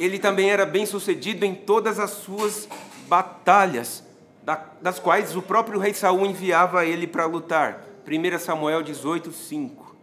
[0.00, 2.66] ele também era bem sucedido em todas as suas
[3.08, 4.02] batalhas,
[4.80, 7.93] das quais o próprio rei Saul enviava ele para lutar.
[8.06, 9.96] 1 Samuel 18, 5.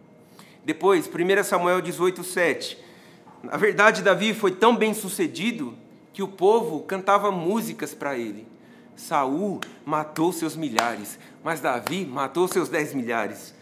[0.64, 2.78] Depois, 1 Samuel 18, 7.
[3.42, 5.74] Na verdade, Davi foi tão bem sucedido
[6.12, 8.46] que o povo cantava músicas para ele.
[8.94, 13.54] Saul matou seus milhares, mas Davi matou seus dez milhares.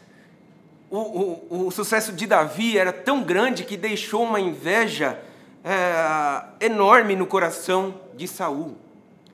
[0.91, 5.23] O, o, o sucesso de Davi era tão grande que deixou uma inveja
[5.65, 8.77] é, enorme no coração de Saul.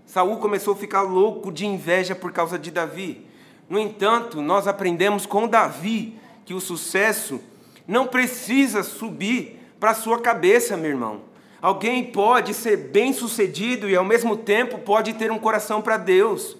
[0.04, 3.25] Saul começou a ficar louco de inveja por causa de Davi.
[3.68, 7.40] No entanto, nós aprendemos com Davi que o sucesso
[7.86, 11.22] não precisa subir para a sua cabeça, meu irmão.
[11.60, 16.56] Alguém pode ser bem-sucedido e ao mesmo tempo pode ter um coração para Deus.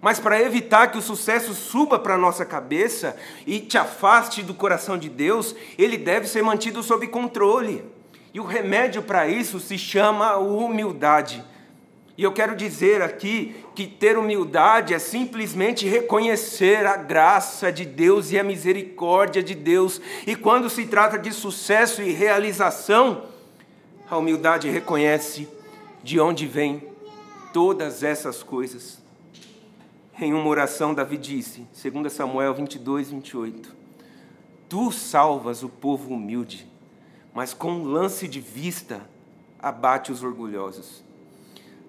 [0.00, 4.54] Mas para evitar que o sucesso suba para a nossa cabeça e te afaste do
[4.54, 7.84] coração de Deus, ele deve ser mantido sob controle.
[8.32, 11.44] E o remédio para isso se chama humildade.
[12.18, 18.32] E eu quero dizer aqui que ter humildade é simplesmente reconhecer a graça de Deus
[18.32, 20.00] e a misericórdia de Deus.
[20.26, 23.26] E quando se trata de sucesso e realização,
[24.10, 25.48] a humildade reconhece
[26.02, 26.82] de onde vêm
[27.52, 29.00] todas essas coisas.
[30.20, 33.76] Em uma oração, Davi disse, 2 Samuel 22, 28,
[34.68, 36.68] Tu salvas o povo humilde,
[37.32, 39.08] mas com um lance de vista
[39.60, 41.06] abate os orgulhosos.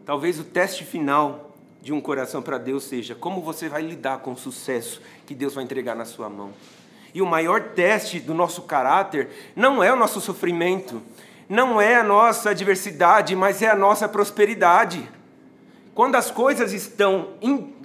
[0.09, 4.31] Talvez o teste final de um coração para Deus seja como você vai lidar com
[4.31, 6.49] o sucesso que Deus vai entregar na sua mão.
[7.13, 10.99] E o maior teste do nosso caráter não é o nosso sofrimento,
[11.47, 15.07] não é a nossa adversidade, mas é a nossa prosperidade.
[15.93, 17.33] Quando as coisas estão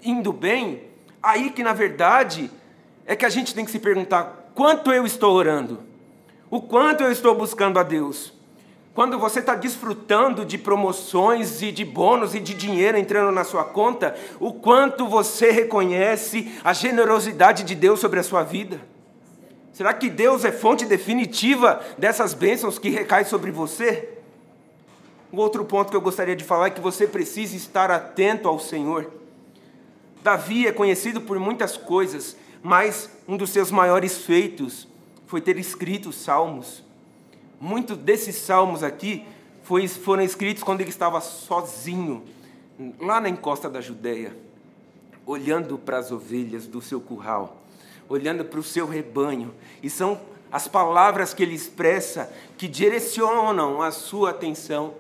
[0.03, 0.85] indo bem,
[1.23, 2.51] aí que na verdade
[3.05, 5.83] é que a gente tem que se perguntar: quanto eu estou orando?
[6.51, 8.34] O quanto eu estou buscando a Deus?
[8.95, 13.65] Quando você está desfrutando de promoções e de bônus e de dinheiro entrando na sua
[13.65, 18.81] conta, o quanto você reconhece a generosidade de Deus sobre a sua vida?
[19.73, 24.11] Será que Deus é fonte definitiva dessas bênçãos que recaem sobre você?
[25.33, 28.61] Um outro ponto que eu gostaria de falar é que você precisa estar atento ao
[28.61, 29.11] Senhor.
[30.23, 34.87] Davi é conhecido por muitas coisas, mas um dos seus maiores feitos
[35.27, 36.84] foi ter escrito salmos.
[37.65, 39.25] Muitos desses salmos aqui
[39.63, 42.23] foram escritos quando ele estava sozinho,
[43.01, 44.37] lá na encosta da Judéia,
[45.25, 47.63] olhando para as ovelhas do seu curral,
[48.07, 49.55] olhando para o seu rebanho.
[49.83, 50.21] E são
[50.53, 54.93] as palavras que ele expressa que direcionam a sua atenção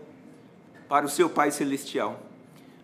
[0.88, 2.18] para o seu Pai Celestial.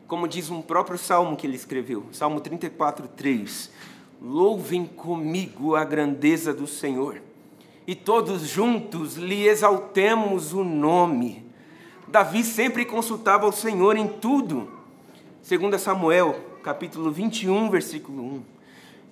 [0.07, 3.71] Como diz um próprio salmo que ele escreveu, Salmo 34, 3.
[4.21, 7.30] Louvem comigo a grandeza do Senhor
[7.91, 11.45] e todos juntos lhe exaltemos o nome.
[12.07, 14.71] Davi sempre consultava o Senhor em tudo.
[15.43, 18.43] Segundo Samuel, capítulo 21, versículo 1.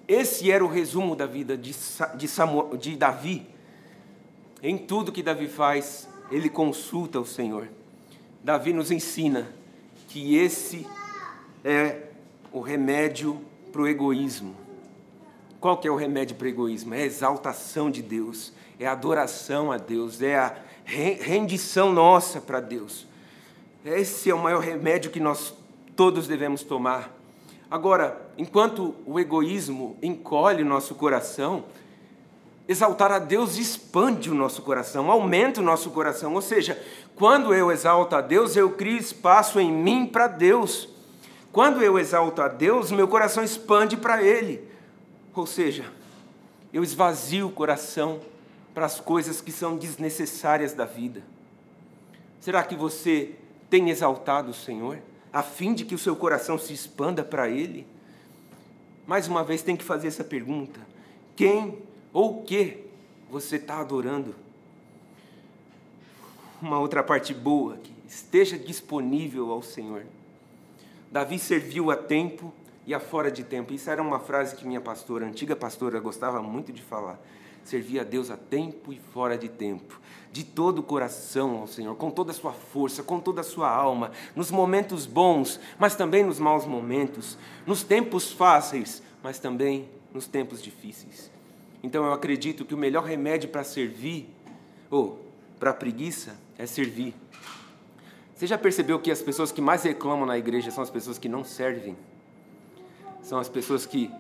[0.07, 3.49] Esse era o resumo da vida de, Samuel, de Davi.
[4.63, 7.69] Em tudo que Davi faz, ele consulta o Senhor.
[8.45, 9.49] Davi nos ensina
[10.07, 10.87] que esse
[11.65, 12.03] é
[12.53, 13.41] o remédio
[13.73, 14.55] para o egoísmo.
[15.61, 16.95] Qual que é o remédio para o egoísmo?
[16.95, 22.61] É a exaltação de Deus, é a adoração a Deus, é a rendição nossa para
[22.61, 23.07] Deus.
[23.85, 25.55] Esse é o maior remédio que nós
[25.97, 27.15] todos devemos tomar.
[27.71, 31.65] Agora, enquanto o egoísmo encolhe o nosso coração,
[32.67, 36.35] exaltar a Deus expande o nosso coração, aumenta o nosso coração.
[36.35, 36.81] Ou seja,
[37.15, 40.89] quando eu exalto a Deus, eu crio espaço em mim para Deus.
[41.53, 44.67] Quando eu exalto a Deus, meu coração expande para Ele.
[45.35, 45.85] Ou seja,
[46.73, 48.21] eu esvazio o coração
[48.79, 51.21] para as coisas que são desnecessárias da vida.
[52.39, 53.35] Será que você
[53.69, 55.01] tem exaltado o Senhor,
[55.33, 57.85] a fim de que o seu coração se expanda para Ele?
[59.05, 60.79] Mais uma vez, tem que fazer essa pergunta:
[61.35, 61.77] quem
[62.13, 62.85] ou o que
[63.29, 64.33] você está adorando?
[66.63, 70.07] Uma outra parte boa, que esteja disponível ao Senhor.
[71.11, 72.55] Davi serviu a tempo
[72.87, 73.75] e a fora de tempo.
[73.75, 77.19] Isso era uma frase que minha pastora, antiga pastora, gostava muito de falar.
[77.69, 80.01] Servir a Deus a tempo e fora de tempo,
[80.33, 83.71] de todo o coração ao Senhor, com toda a sua força, com toda a sua
[83.71, 90.27] alma, nos momentos bons, mas também nos maus momentos, nos tempos fáceis, mas também nos
[90.27, 91.31] tempos difíceis.
[91.83, 94.35] Então eu acredito que o melhor remédio para servir,
[94.91, 95.23] ou
[95.61, 97.15] para preguiça, é servir.
[98.35, 101.29] Você já percebeu que as pessoas que mais reclamam na igreja são as pessoas que
[101.29, 101.99] não servem?
[103.21, 104.11] São as pessoas que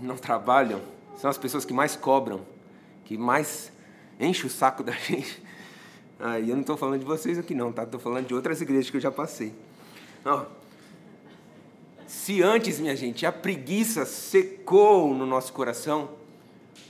[0.00, 0.82] não trabalham?
[1.16, 2.55] São as pessoas que mais cobram?
[3.06, 3.72] Que mais
[4.20, 5.42] enchem o saco da gente?
[6.20, 7.84] Ah, eu não estou falando de vocês aqui não, tá?
[7.84, 9.54] Estou falando de outras igrejas que eu já passei.
[10.24, 10.44] Ó,
[12.06, 16.10] se antes, minha gente, a preguiça secou no nosso coração,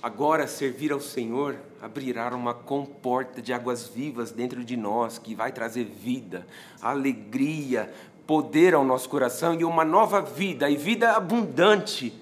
[0.02, 5.52] agora servir ao Senhor abrirá uma comporta de águas vivas dentro de nós, que vai
[5.52, 6.46] trazer vida,
[6.80, 7.92] alegria,
[8.26, 12.12] poder ao nosso coração e uma nova vida, e vida abundante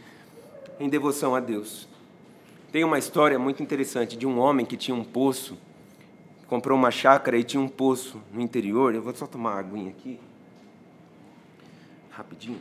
[0.78, 1.88] em devoção a Deus.
[2.74, 5.56] Tem uma história muito interessante de um homem que tinha um poço,
[6.48, 8.96] comprou uma chácara e tinha um poço no interior.
[8.96, 10.18] Eu vou só tomar uma aguinha aqui,
[12.10, 12.60] rapidinho.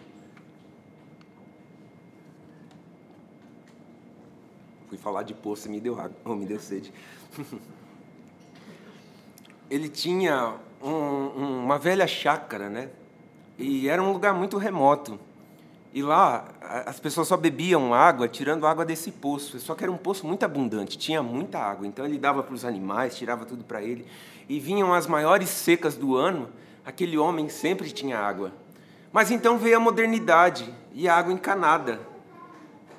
[4.87, 6.93] Fui falar de poço e me deu água, oh, me deu sede.
[9.67, 12.91] Ele tinha um, uma velha chácara, né?
[13.57, 15.19] E era um lugar muito remoto.
[15.93, 16.45] E lá
[16.85, 19.59] as pessoas só bebiam água tirando água desse poço.
[19.59, 21.85] Só que era um poço muito abundante, tinha muita água.
[21.85, 24.05] Então ele dava para os animais, tirava tudo para ele.
[24.49, 26.49] E vinham as maiores secas do ano,
[26.83, 28.51] aquele homem sempre tinha água.
[29.11, 32.13] Mas então veio a modernidade e a água encanada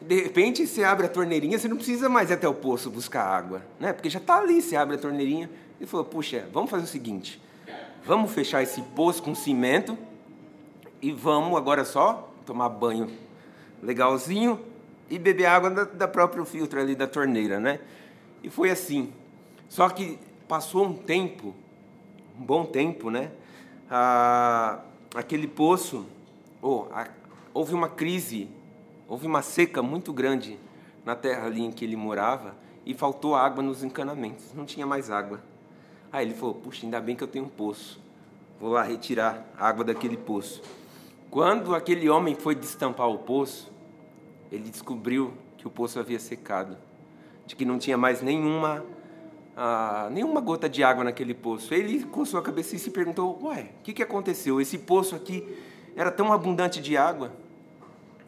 [0.07, 3.25] de repente você abre a torneirinha, você não precisa mais ir até o poço buscar
[3.25, 3.93] água, né?
[3.93, 5.51] Porque já está ali, você abre a torneirinha.
[5.81, 7.41] Ele falou: puxa, vamos fazer o seguinte:
[8.05, 9.97] vamos fechar esse poço com cimento
[11.01, 13.11] e vamos agora só tomar banho
[13.83, 14.61] legalzinho
[15.11, 17.81] e beber água da, da próprio filtro ali da torneira, né?
[18.43, 19.13] E foi assim.
[19.69, 21.55] Só que passou um tempo,
[22.39, 23.31] um bom tempo, né?
[23.91, 24.81] Ah,
[25.15, 26.07] aquele poço,
[26.63, 27.09] oh, a,
[27.53, 28.49] houve uma crise
[29.07, 30.59] Houve uma seca muito grande
[31.05, 32.55] na terra ali em que ele morava
[32.87, 35.41] e faltou água nos encanamentos, não tinha mais água.
[36.11, 38.01] Aí ele falou: Puxa, ainda bem que eu tenho um poço,
[38.59, 40.63] vou lá retirar a água daquele poço.
[41.35, 43.73] Quando aquele homem foi destampar o poço,
[44.53, 46.77] ele descobriu que o poço havia secado,
[47.45, 48.85] de que não tinha mais nenhuma,
[49.57, 51.75] ah, nenhuma gota de água naquele poço.
[51.75, 54.61] Ele coçou a cabeça e se perguntou: Ué, o que, que aconteceu?
[54.61, 55.45] Esse poço aqui
[55.97, 57.33] era tão abundante de água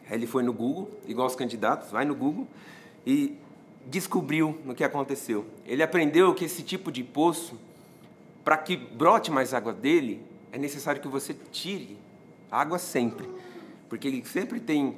[0.09, 2.49] Aí ele foi no Google, igual os candidatos, vai no Google
[3.07, 3.39] e
[3.87, 5.45] descobriu no que aconteceu.
[5.65, 7.57] Ele aprendeu que esse tipo de poço,
[8.45, 11.97] para que brote mais água dele, é necessário que você tire
[12.51, 13.29] água sempre,
[13.89, 14.97] porque ele sempre tem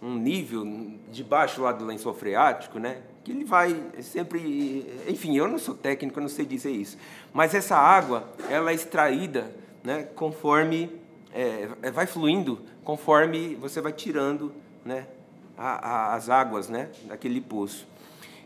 [0.00, 0.64] um nível
[1.10, 3.02] debaixo lá do lençol freático, né?
[3.24, 6.96] Que ele vai sempre, enfim, eu não sou técnico, eu não sei dizer isso,
[7.32, 10.04] mas essa água ela é extraída, né?
[10.14, 10.90] Conforme
[11.32, 14.52] é, é, vai fluindo conforme você vai tirando
[14.84, 15.06] né,
[15.56, 17.86] a, a, as águas né, daquele poço.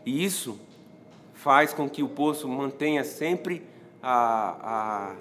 [0.05, 0.59] E isso
[1.33, 3.65] faz com que o poço mantenha sempre
[4.01, 5.15] a,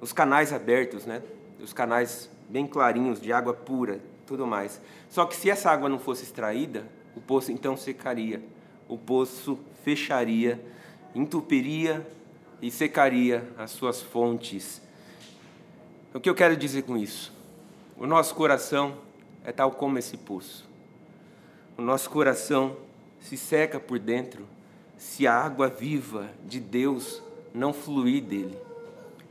[0.00, 1.22] os canais abertos, né,
[1.60, 4.80] os canais bem clarinhos de água pura, tudo mais.
[5.08, 6.86] Só que se essa água não fosse extraída,
[7.16, 8.42] o poço então secaria,
[8.88, 10.64] o poço fecharia
[11.14, 12.06] entupiria
[12.60, 14.82] e secaria as suas fontes.
[16.12, 17.32] O que eu quero dizer com isso?
[17.96, 18.96] O nosso coração
[19.44, 20.68] é tal como esse poço.
[21.76, 22.76] O nosso coração
[23.20, 24.46] se seca por dentro
[24.96, 27.22] se a água viva de Deus
[27.52, 28.56] não fluir dele.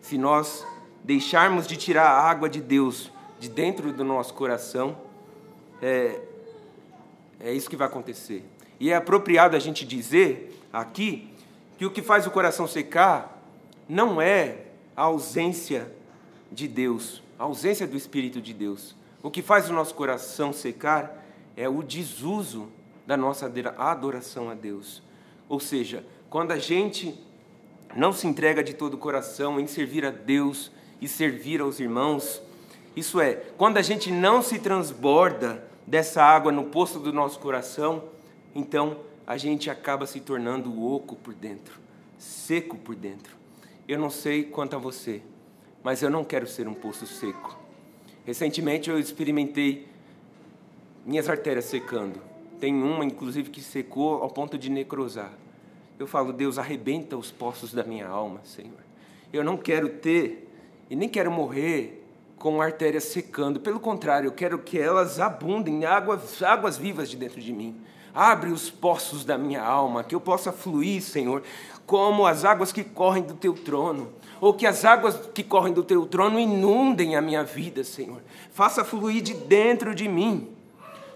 [0.01, 0.66] Se nós
[1.04, 4.97] deixarmos de tirar a água de Deus de dentro do nosso coração,
[5.82, 6.20] é,
[7.39, 8.45] é isso que vai acontecer.
[8.80, 11.30] E é apropriado a gente dizer aqui
[11.78, 13.41] que o que faz o coração secar
[13.88, 15.91] não é a ausência
[16.51, 18.95] de Deus, a ausência do Espírito de Deus.
[19.22, 21.26] O que faz o nosso coração secar
[21.58, 22.70] é o desuso
[23.06, 25.04] da nossa adoração a Deus.
[25.49, 27.14] Ou seja, quando a gente
[27.95, 30.72] não se entrega de todo o coração em servir a Deus
[31.04, 32.41] e servir aos irmãos,
[32.95, 38.06] isso é, quando a gente não se transborda dessa água no poço do nosso coração,
[38.56, 38.95] então
[39.28, 41.78] a gente acaba se tornando oco por dentro,
[42.18, 43.36] seco por dentro.
[43.86, 45.22] Eu não sei quanto a você,
[45.84, 47.60] mas eu não quero ser um poço seco.
[48.26, 49.86] Recentemente eu experimentei
[51.06, 52.22] minhas artérias secando.
[52.62, 55.34] Tem uma, inclusive, que secou ao ponto de necrosar.
[55.99, 58.80] Eu falo, Deus, arrebenta os poços da minha alma, Senhor.
[59.34, 60.53] Eu não quero ter
[60.94, 62.06] e nem quero morrer
[62.38, 63.60] com artérias secando.
[63.60, 67.76] Pelo contrário, eu quero que elas abundem águas, águas vivas de dentro de mim.
[68.14, 71.41] Abre os poços da minha alma, que eu possa fluir, Senhor,
[71.88, 75.84] como as águas que correm do teu trono, ou que as águas que correm do
[75.84, 78.22] teu trono inundem a minha vida, Senhor.
[78.52, 80.48] Faça fluir de dentro de mim.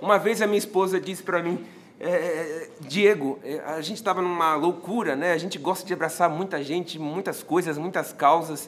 [0.01, 1.63] Uma vez a minha esposa disse para mim,
[1.99, 5.33] é, Diego, é, a gente estava numa loucura, né?
[5.33, 8.67] A gente gosta de abraçar muita gente, muitas coisas, muitas causas.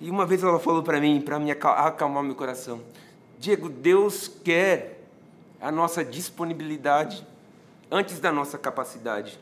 [0.00, 2.82] E uma vez ela falou para mim, para me acalmar meu coração,
[3.38, 5.00] Diego, Deus quer
[5.60, 7.26] a nossa disponibilidade
[7.90, 9.38] antes da nossa capacidade.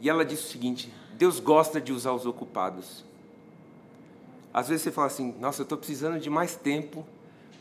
[0.00, 3.04] E ela disse o seguinte: Deus gosta de usar os ocupados.
[4.52, 7.06] Às vezes você fala assim: Nossa, eu estou precisando de mais tempo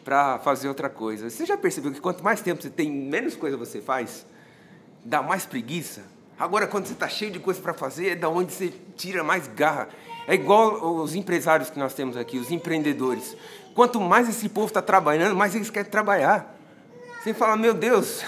[0.03, 1.29] para fazer outra coisa.
[1.29, 4.25] Você já percebeu que quanto mais tempo você tem, menos coisa você faz?
[5.05, 6.03] Dá mais preguiça?
[6.38, 9.47] Agora, quando você está cheio de coisa para fazer, é da onde você tira mais
[9.47, 9.89] garra.
[10.28, 13.36] É igual os empresários que nós temos aqui, os empreendedores.
[13.74, 16.57] Quanto mais esse povo está trabalhando, mais eles querem trabalhar.
[17.22, 18.24] Você fala, meu Deus,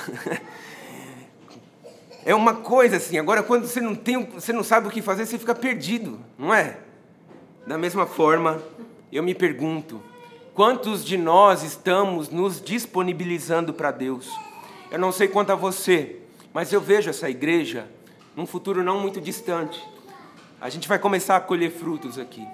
[2.25, 3.17] é uma coisa assim.
[3.17, 6.53] Agora, quando você não tem, você não sabe o que fazer, você fica perdido, não
[6.53, 6.77] é?
[7.65, 8.61] Da mesma forma,
[9.11, 10.01] eu me pergunto:
[10.53, 14.29] quantos de nós estamos nos disponibilizando para Deus?
[14.91, 16.17] Eu não sei quanto a você,
[16.53, 17.87] mas eu vejo essa igreja
[18.35, 19.81] num futuro não muito distante.
[20.63, 22.47] A gente vai começar a colher frutos aqui.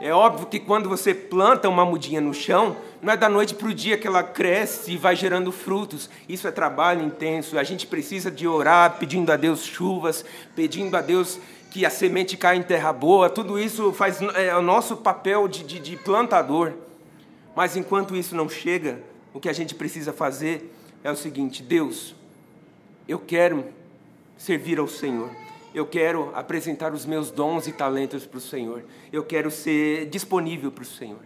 [0.00, 3.68] É óbvio que quando você planta uma mudinha no chão, não é da noite para
[3.68, 6.10] o dia que ela cresce e vai gerando frutos.
[6.28, 7.56] Isso é trabalho intenso.
[7.56, 10.24] A gente precisa de orar pedindo a Deus chuvas,
[10.56, 11.38] pedindo a Deus
[11.70, 13.30] que a semente caia em terra boa.
[13.30, 16.72] Tudo isso faz é o nosso papel de, de, de plantador.
[17.54, 19.00] Mas enquanto isso não chega,
[19.32, 20.74] o que a gente precisa fazer
[21.04, 22.12] é o seguinte: Deus,
[23.06, 23.66] eu quero
[24.36, 25.45] servir ao Senhor
[25.76, 28.82] eu quero apresentar os meus dons e talentos para o Senhor.
[29.12, 31.20] Eu quero ser disponível para o Senhor.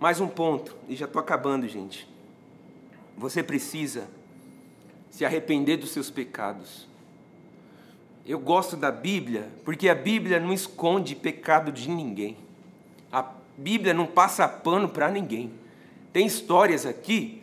[0.00, 2.08] Mais um ponto, e já estou acabando, gente.
[3.18, 4.08] Você precisa
[5.10, 6.88] se arrepender dos seus pecados.
[8.24, 12.34] Eu gosto da Bíblia porque a Bíblia não esconde pecado de ninguém.
[13.12, 15.52] A Bíblia não passa pano para ninguém.
[16.14, 17.42] Tem histórias aqui.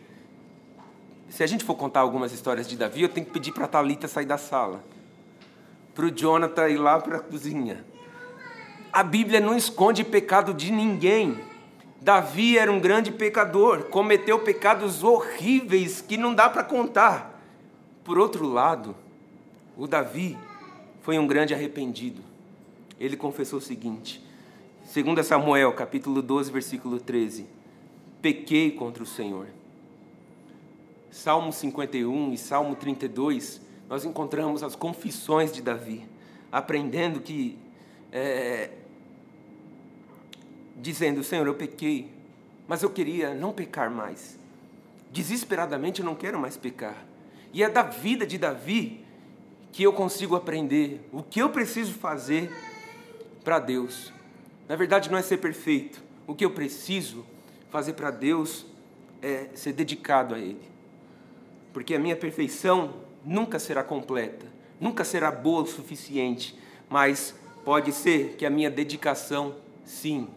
[1.28, 3.68] Se a gente for contar algumas histórias de Davi, eu tenho que pedir para a
[3.68, 4.82] Thalita sair da sala
[5.96, 7.82] para o Jonathan ir lá para a cozinha.
[8.92, 11.40] A Bíblia não esconde pecado de ninguém.
[12.02, 17.42] Davi era um grande pecador, cometeu pecados horríveis que não dá para contar.
[18.04, 18.94] Por outro lado,
[19.74, 20.38] o Davi
[21.00, 22.22] foi um grande arrependido.
[23.00, 24.22] Ele confessou o seguinte:
[24.94, 27.46] 2 Samuel, capítulo 12, versículo 13:
[28.20, 29.46] Pequei contra o Senhor.
[31.10, 36.06] Salmo 51 e Salmo 32 nós encontramos as confissões de Davi,
[36.50, 37.58] aprendendo que,
[38.12, 38.70] é,
[40.76, 42.10] dizendo: Senhor, eu pequei,
[42.66, 44.38] mas eu queria não pecar mais.
[45.12, 47.06] Desesperadamente eu não quero mais pecar.
[47.52, 49.04] E é da vida de Davi
[49.72, 52.50] que eu consigo aprender o que eu preciso fazer
[53.44, 54.12] para Deus.
[54.68, 56.02] Na verdade, não é ser perfeito.
[56.26, 57.24] O que eu preciso
[57.70, 58.66] fazer para Deus
[59.22, 60.60] é ser dedicado a Ele.
[61.72, 64.46] Porque a minha perfeição nunca será completa,
[64.80, 66.56] nunca será boa o suficiente,
[66.88, 70.28] mas pode ser que a minha dedicação, sim,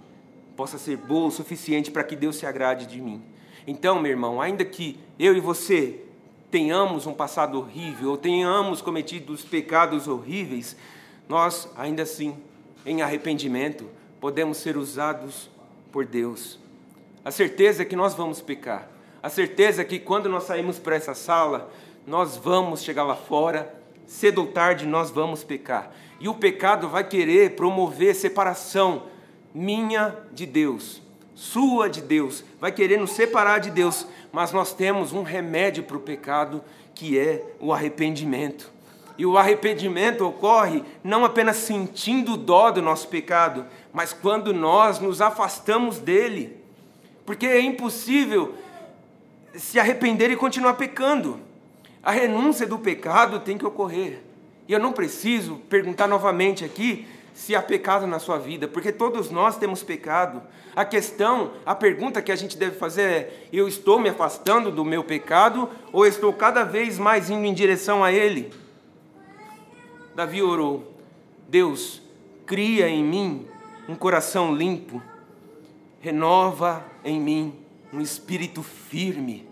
[0.58, 3.22] possa ser boa o suficiente para que Deus se agrade de mim.
[3.68, 6.02] Então, meu irmão, ainda que eu e você
[6.50, 10.76] tenhamos um passado horrível, ou tenhamos cometido os pecados horríveis,
[11.28, 12.36] nós, ainda assim,
[12.84, 13.88] em arrependimento,
[14.20, 15.50] podemos ser usados
[15.92, 16.60] por Deus.
[17.24, 18.90] A certeza é que nós vamos pecar.
[19.22, 21.72] A certeza é que quando nós saímos para essa sala,
[22.06, 23.74] nós vamos chegar lá fora,
[24.06, 25.92] cedo ou tarde nós vamos pecar.
[26.20, 29.04] E o pecado vai querer promover separação
[29.54, 31.02] minha de Deus,
[31.34, 35.98] sua de Deus, vai querer nos separar de Deus, mas nós temos um remédio para
[35.98, 38.72] o pecado que é o arrependimento.
[39.18, 45.22] E o arrependimento ocorre não apenas sentindo dó do nosso pecado, mas quando nós nos
[45.22, 46.58] afastamos dele.
[47.26, 48.56] Porque é impossível
[49.56, 51.40] se arrepender e continuar pecando.
[52.02, 54.22] A renúncia do pecado tem que ocorrer.
[54.68, 59.32] E eu não preciso perguntar novamente aqui se há pecado na sua vida, porque todos
[59.32, 60.42] nós temos pecado.
[60.76, 64.86] A questão, a pergunta que a gente deve fazer é: eu estou me afastando do
[64.86, 68.54] meu pecado ou estou cada vez mais indo em direção a ele?
[70.16, 70.94] Davi orou:
[71.48, 72.02] Deus,
[72.46, 73.48] cria em mim
[73.88, 75.02] um coração limpo,
[76.00, 77.56] renova em mim
[77.92, 79.49] um espírito firme.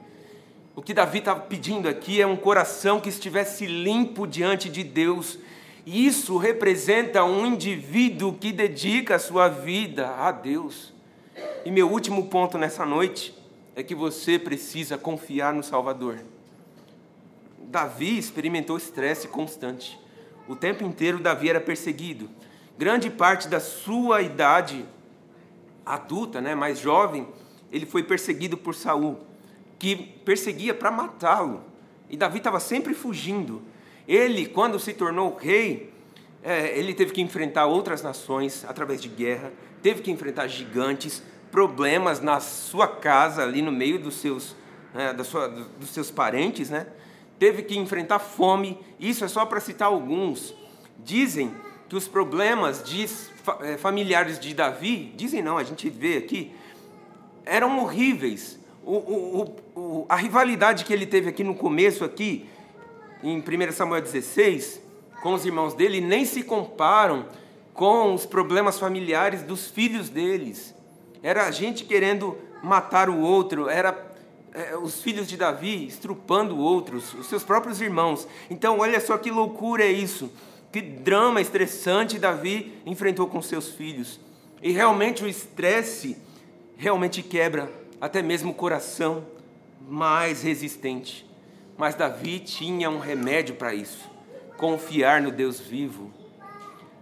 [0.77, 5.39] O que Davi estava pedindo aqui é um coração que estivesse limpo diante de Deus.
[5.83, 10.93] Isso representa um indivíduo que dedica a sua vida a Deus.
[11.65, 13.35] E meu último ponto nessa noite
[13.75, 16.19] é que você precisa confiar no Salvador.
[17.57, 19.99] Davi experimentou estresse constante.
[20.47, 22.29] O tempo inteiro Davi era perseguido.
[22.77, 24.85] Grande parte da sua idade
[25.83, 27.27] adulta, né, mais jovem,
[27.71, 29.25] ele foi perseguido por Saul
[29.77, 31.63] que perseguia para matá-lo.
[32.09, 33.61] E Davi estava sempre fugindo.
[34.07, 35.93] Ele, quando se tornou rei,
[36.43, 39.51] é, ele teve que enfrentar outras nações através de guerra,
[39.81, 41.21] teve que enfrentar gigantes,
[41.51, 44.55] problemas na sua casa, ali no meio dos seus,
[44.93, 46.87] né, da sua, dos seus parentes, né?
[47.39, 48.79] teve que enfrentar fome.
[48.99, 50.53] Isso é só para citar alguns.
[51.03, 51.53] Dizem
[51.87, 53.05] que os problemas de,
[53.61, 56.53] é, familiares de Davi, dizem não, a gente vê aqui,
[57.45, 62.47] eram horríveis o, o, o, a rivalidade que ele teve aqui no começo, aqui,
[63.21, 64.81] em 1 Samuel 16,
[65.21, 67.25] com os irmãos dele, nem se comparam
[67.73, 70.73] com os problemas familiares dos filhos deles.
[71.21, 74.15] Era a gente querendo matar o outro, era
[74.53, 78.25] é, os filhos de Davi estrupando outros, os seus próprios irmãos.
[78.49, 80.31] Então, olha só que loucura é isso.
[80.71, 84.17] Que drama estressante Davi enfrentou com seus filhos.
[84.61, 86.17] E realmente o estresse
[86.77, 87.69] realmente quebra
[87.99, 89.25] até mesmo o coração
[89.87, 91.25] mais resistente.
[91.77, 94.09] Mas Davi tinha um remédio para isso:
[94.57, 96.11] confiar no Deus vivo.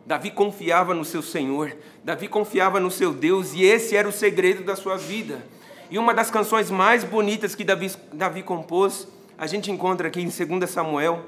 [0.05, 4.63] Davi confiava no seu Senhor, Davi confiava no seu Deus, e esse era o segredo
[4.63, 5.43] da sua vida.
[5.89, 10.29] E uma das canções mais bonitas que Davi, Davi compôs, a gente encontra aqui em
[10.29, 11.25] 2 Samuel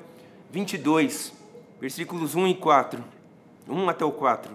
[0.52, 1.34] 22,
[1.82, 3.04] versículos 1 e 4.
[3.68, 4.52] 1 até o 4.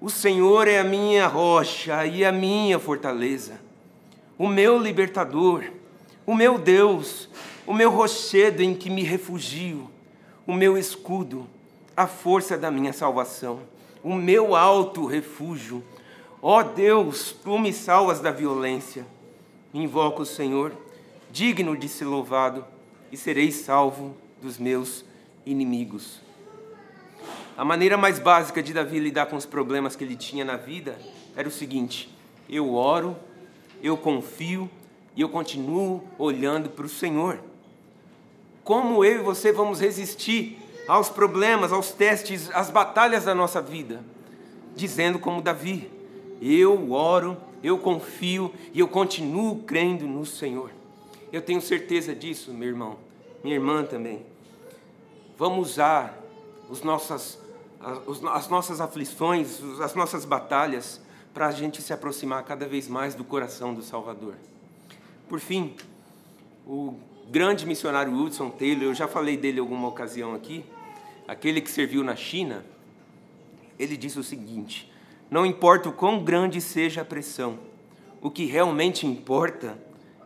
[0.00, 3.64] O Senhor é a minha rocha e a minha fortaleza
[4.38, 5.64] o meu libertador,
[6.26, 7.28] o meu Deus,
[7.66, 9.90] o meu rochedo em que me refugio,
[10.46, 11.46] o meu escudo,
[11.96, 13.60] a força da minha salvação,
[14.02, 15.82] o meu alto refúgio.
[16.42, 19.06] Ó Deus, tu me salvas da violência.
[19.72, 20.72] Invoco o Senhor,
[21.30, 22.64] digno de ser louvado,
[23.10, 25.04] e serei salvo dos meus
[25.46, 26.20] inimigos.
[27.56, 30.98] A maneira mais básica de Davi lidar com os problemas que ele tinha na vida
[31.36, 32.12] era o seguinte:
[32.48, 33.16] eu oro
[33.84, 34.70] eu confio
[35.14, 37.38] e eu continuo olhando para o Senhor.
[38.64, 40.58] Como eu e você vamos resistir
[40.88, 44.02] aos problemas, aos testes, às batalhas da nossa vida?
[44.74, 45.90] Dizendo como Davi:
[46.40, 50.70] Eu oro, eu confio e eu continuo crendo no Senhor.
[51.30, 52.96] Eu tenho certeza disso, meu irmão,
[53.42, 54.24] minha irmã também.
[55.36, 56.18] Vamos usar
[56.70, 57.38] os nossas,
[58.32, 61.03] as nossas aflições, as nossas batalhas
[61.34, 64.36] para a gente se aproximar cada vez mais do coração do Salvador.
[65.28, 65.74] Por fim,
[66.64, 66.94] o
[67.28, 70.64] grande missionário Hudson Taylor, eu já falei dele alguma ocasião aqui,
[71.26, 72.64] aquele que serviu na China,
[73.76, 74.90] ele disse o seguinte:
[75.28, 77.58] Não importa o quão grande seja a pressão,
[78.22, 79.76] o que realmente importa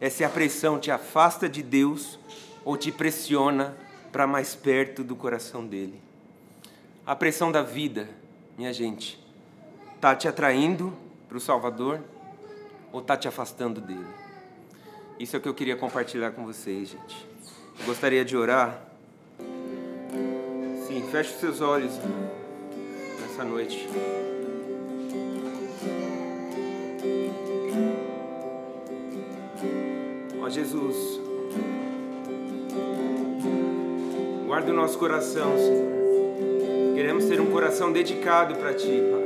[0.01, 2.19] é se a pressão te afasta de Deus
[2.65, 3.75] ou te pressiona
[4.13, 6.01] para mais perto do coração dele.
[7.07, 8.11] A pressão da vida,
[8.57, 9.19] minha gente,
[9.99, 10.93] Está te atraindo
[11.29, 11.99] para o Salvador
[12.93, 14.07] ou está te afastando dele?
[15.19, 17.29] Isso é o que eu queria compartilhar com vocês, gente.
[17.81, 18.81] Eu gostaria de orar.
[20.87, 21.99] Sim, feche os seus olhos
[23.21, 23.89] nessa noite.
[30.41, 31.21] Ó Jesus.
[34.47, 36.95] Guarda o nosso coração, Senhor.
[36.95, 39.18] Queremos ter um coração dedicado para Ti, Pai.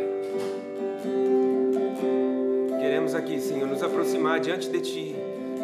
[3.22, 5.14] Aqui, Senhor, nos aproximar diante de Ti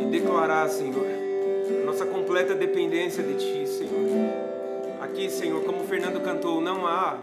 [0.01, 3.91] e declarar, Senhor, a nossa completa dependência de Ti, Senhor.
[5.01, 7.19] Aqui, Senhor, como o Fernando cantou, não há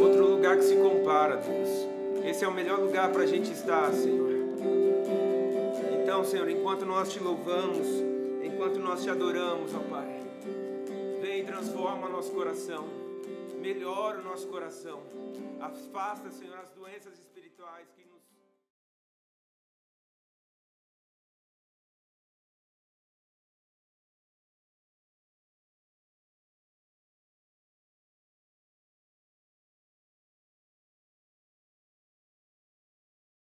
[0.00, 1.88] outro lugar que se compara, Deus.
[2.24, 4.30] Esse é o melhor lugar para a gente estar, Senhor.
[6.00, 7.86] Então, Senhor, enquanto nós te louvamos,
[8.42, 10.22] enquanto nós te adoramos, ó Pai,
[11.20, 12.84] vem e transforma nosso coração,
[13.60, 15.00] melhora o nosso coração,
[15.60, 18.17] afasta, Senhor, as doenças espirituais que nos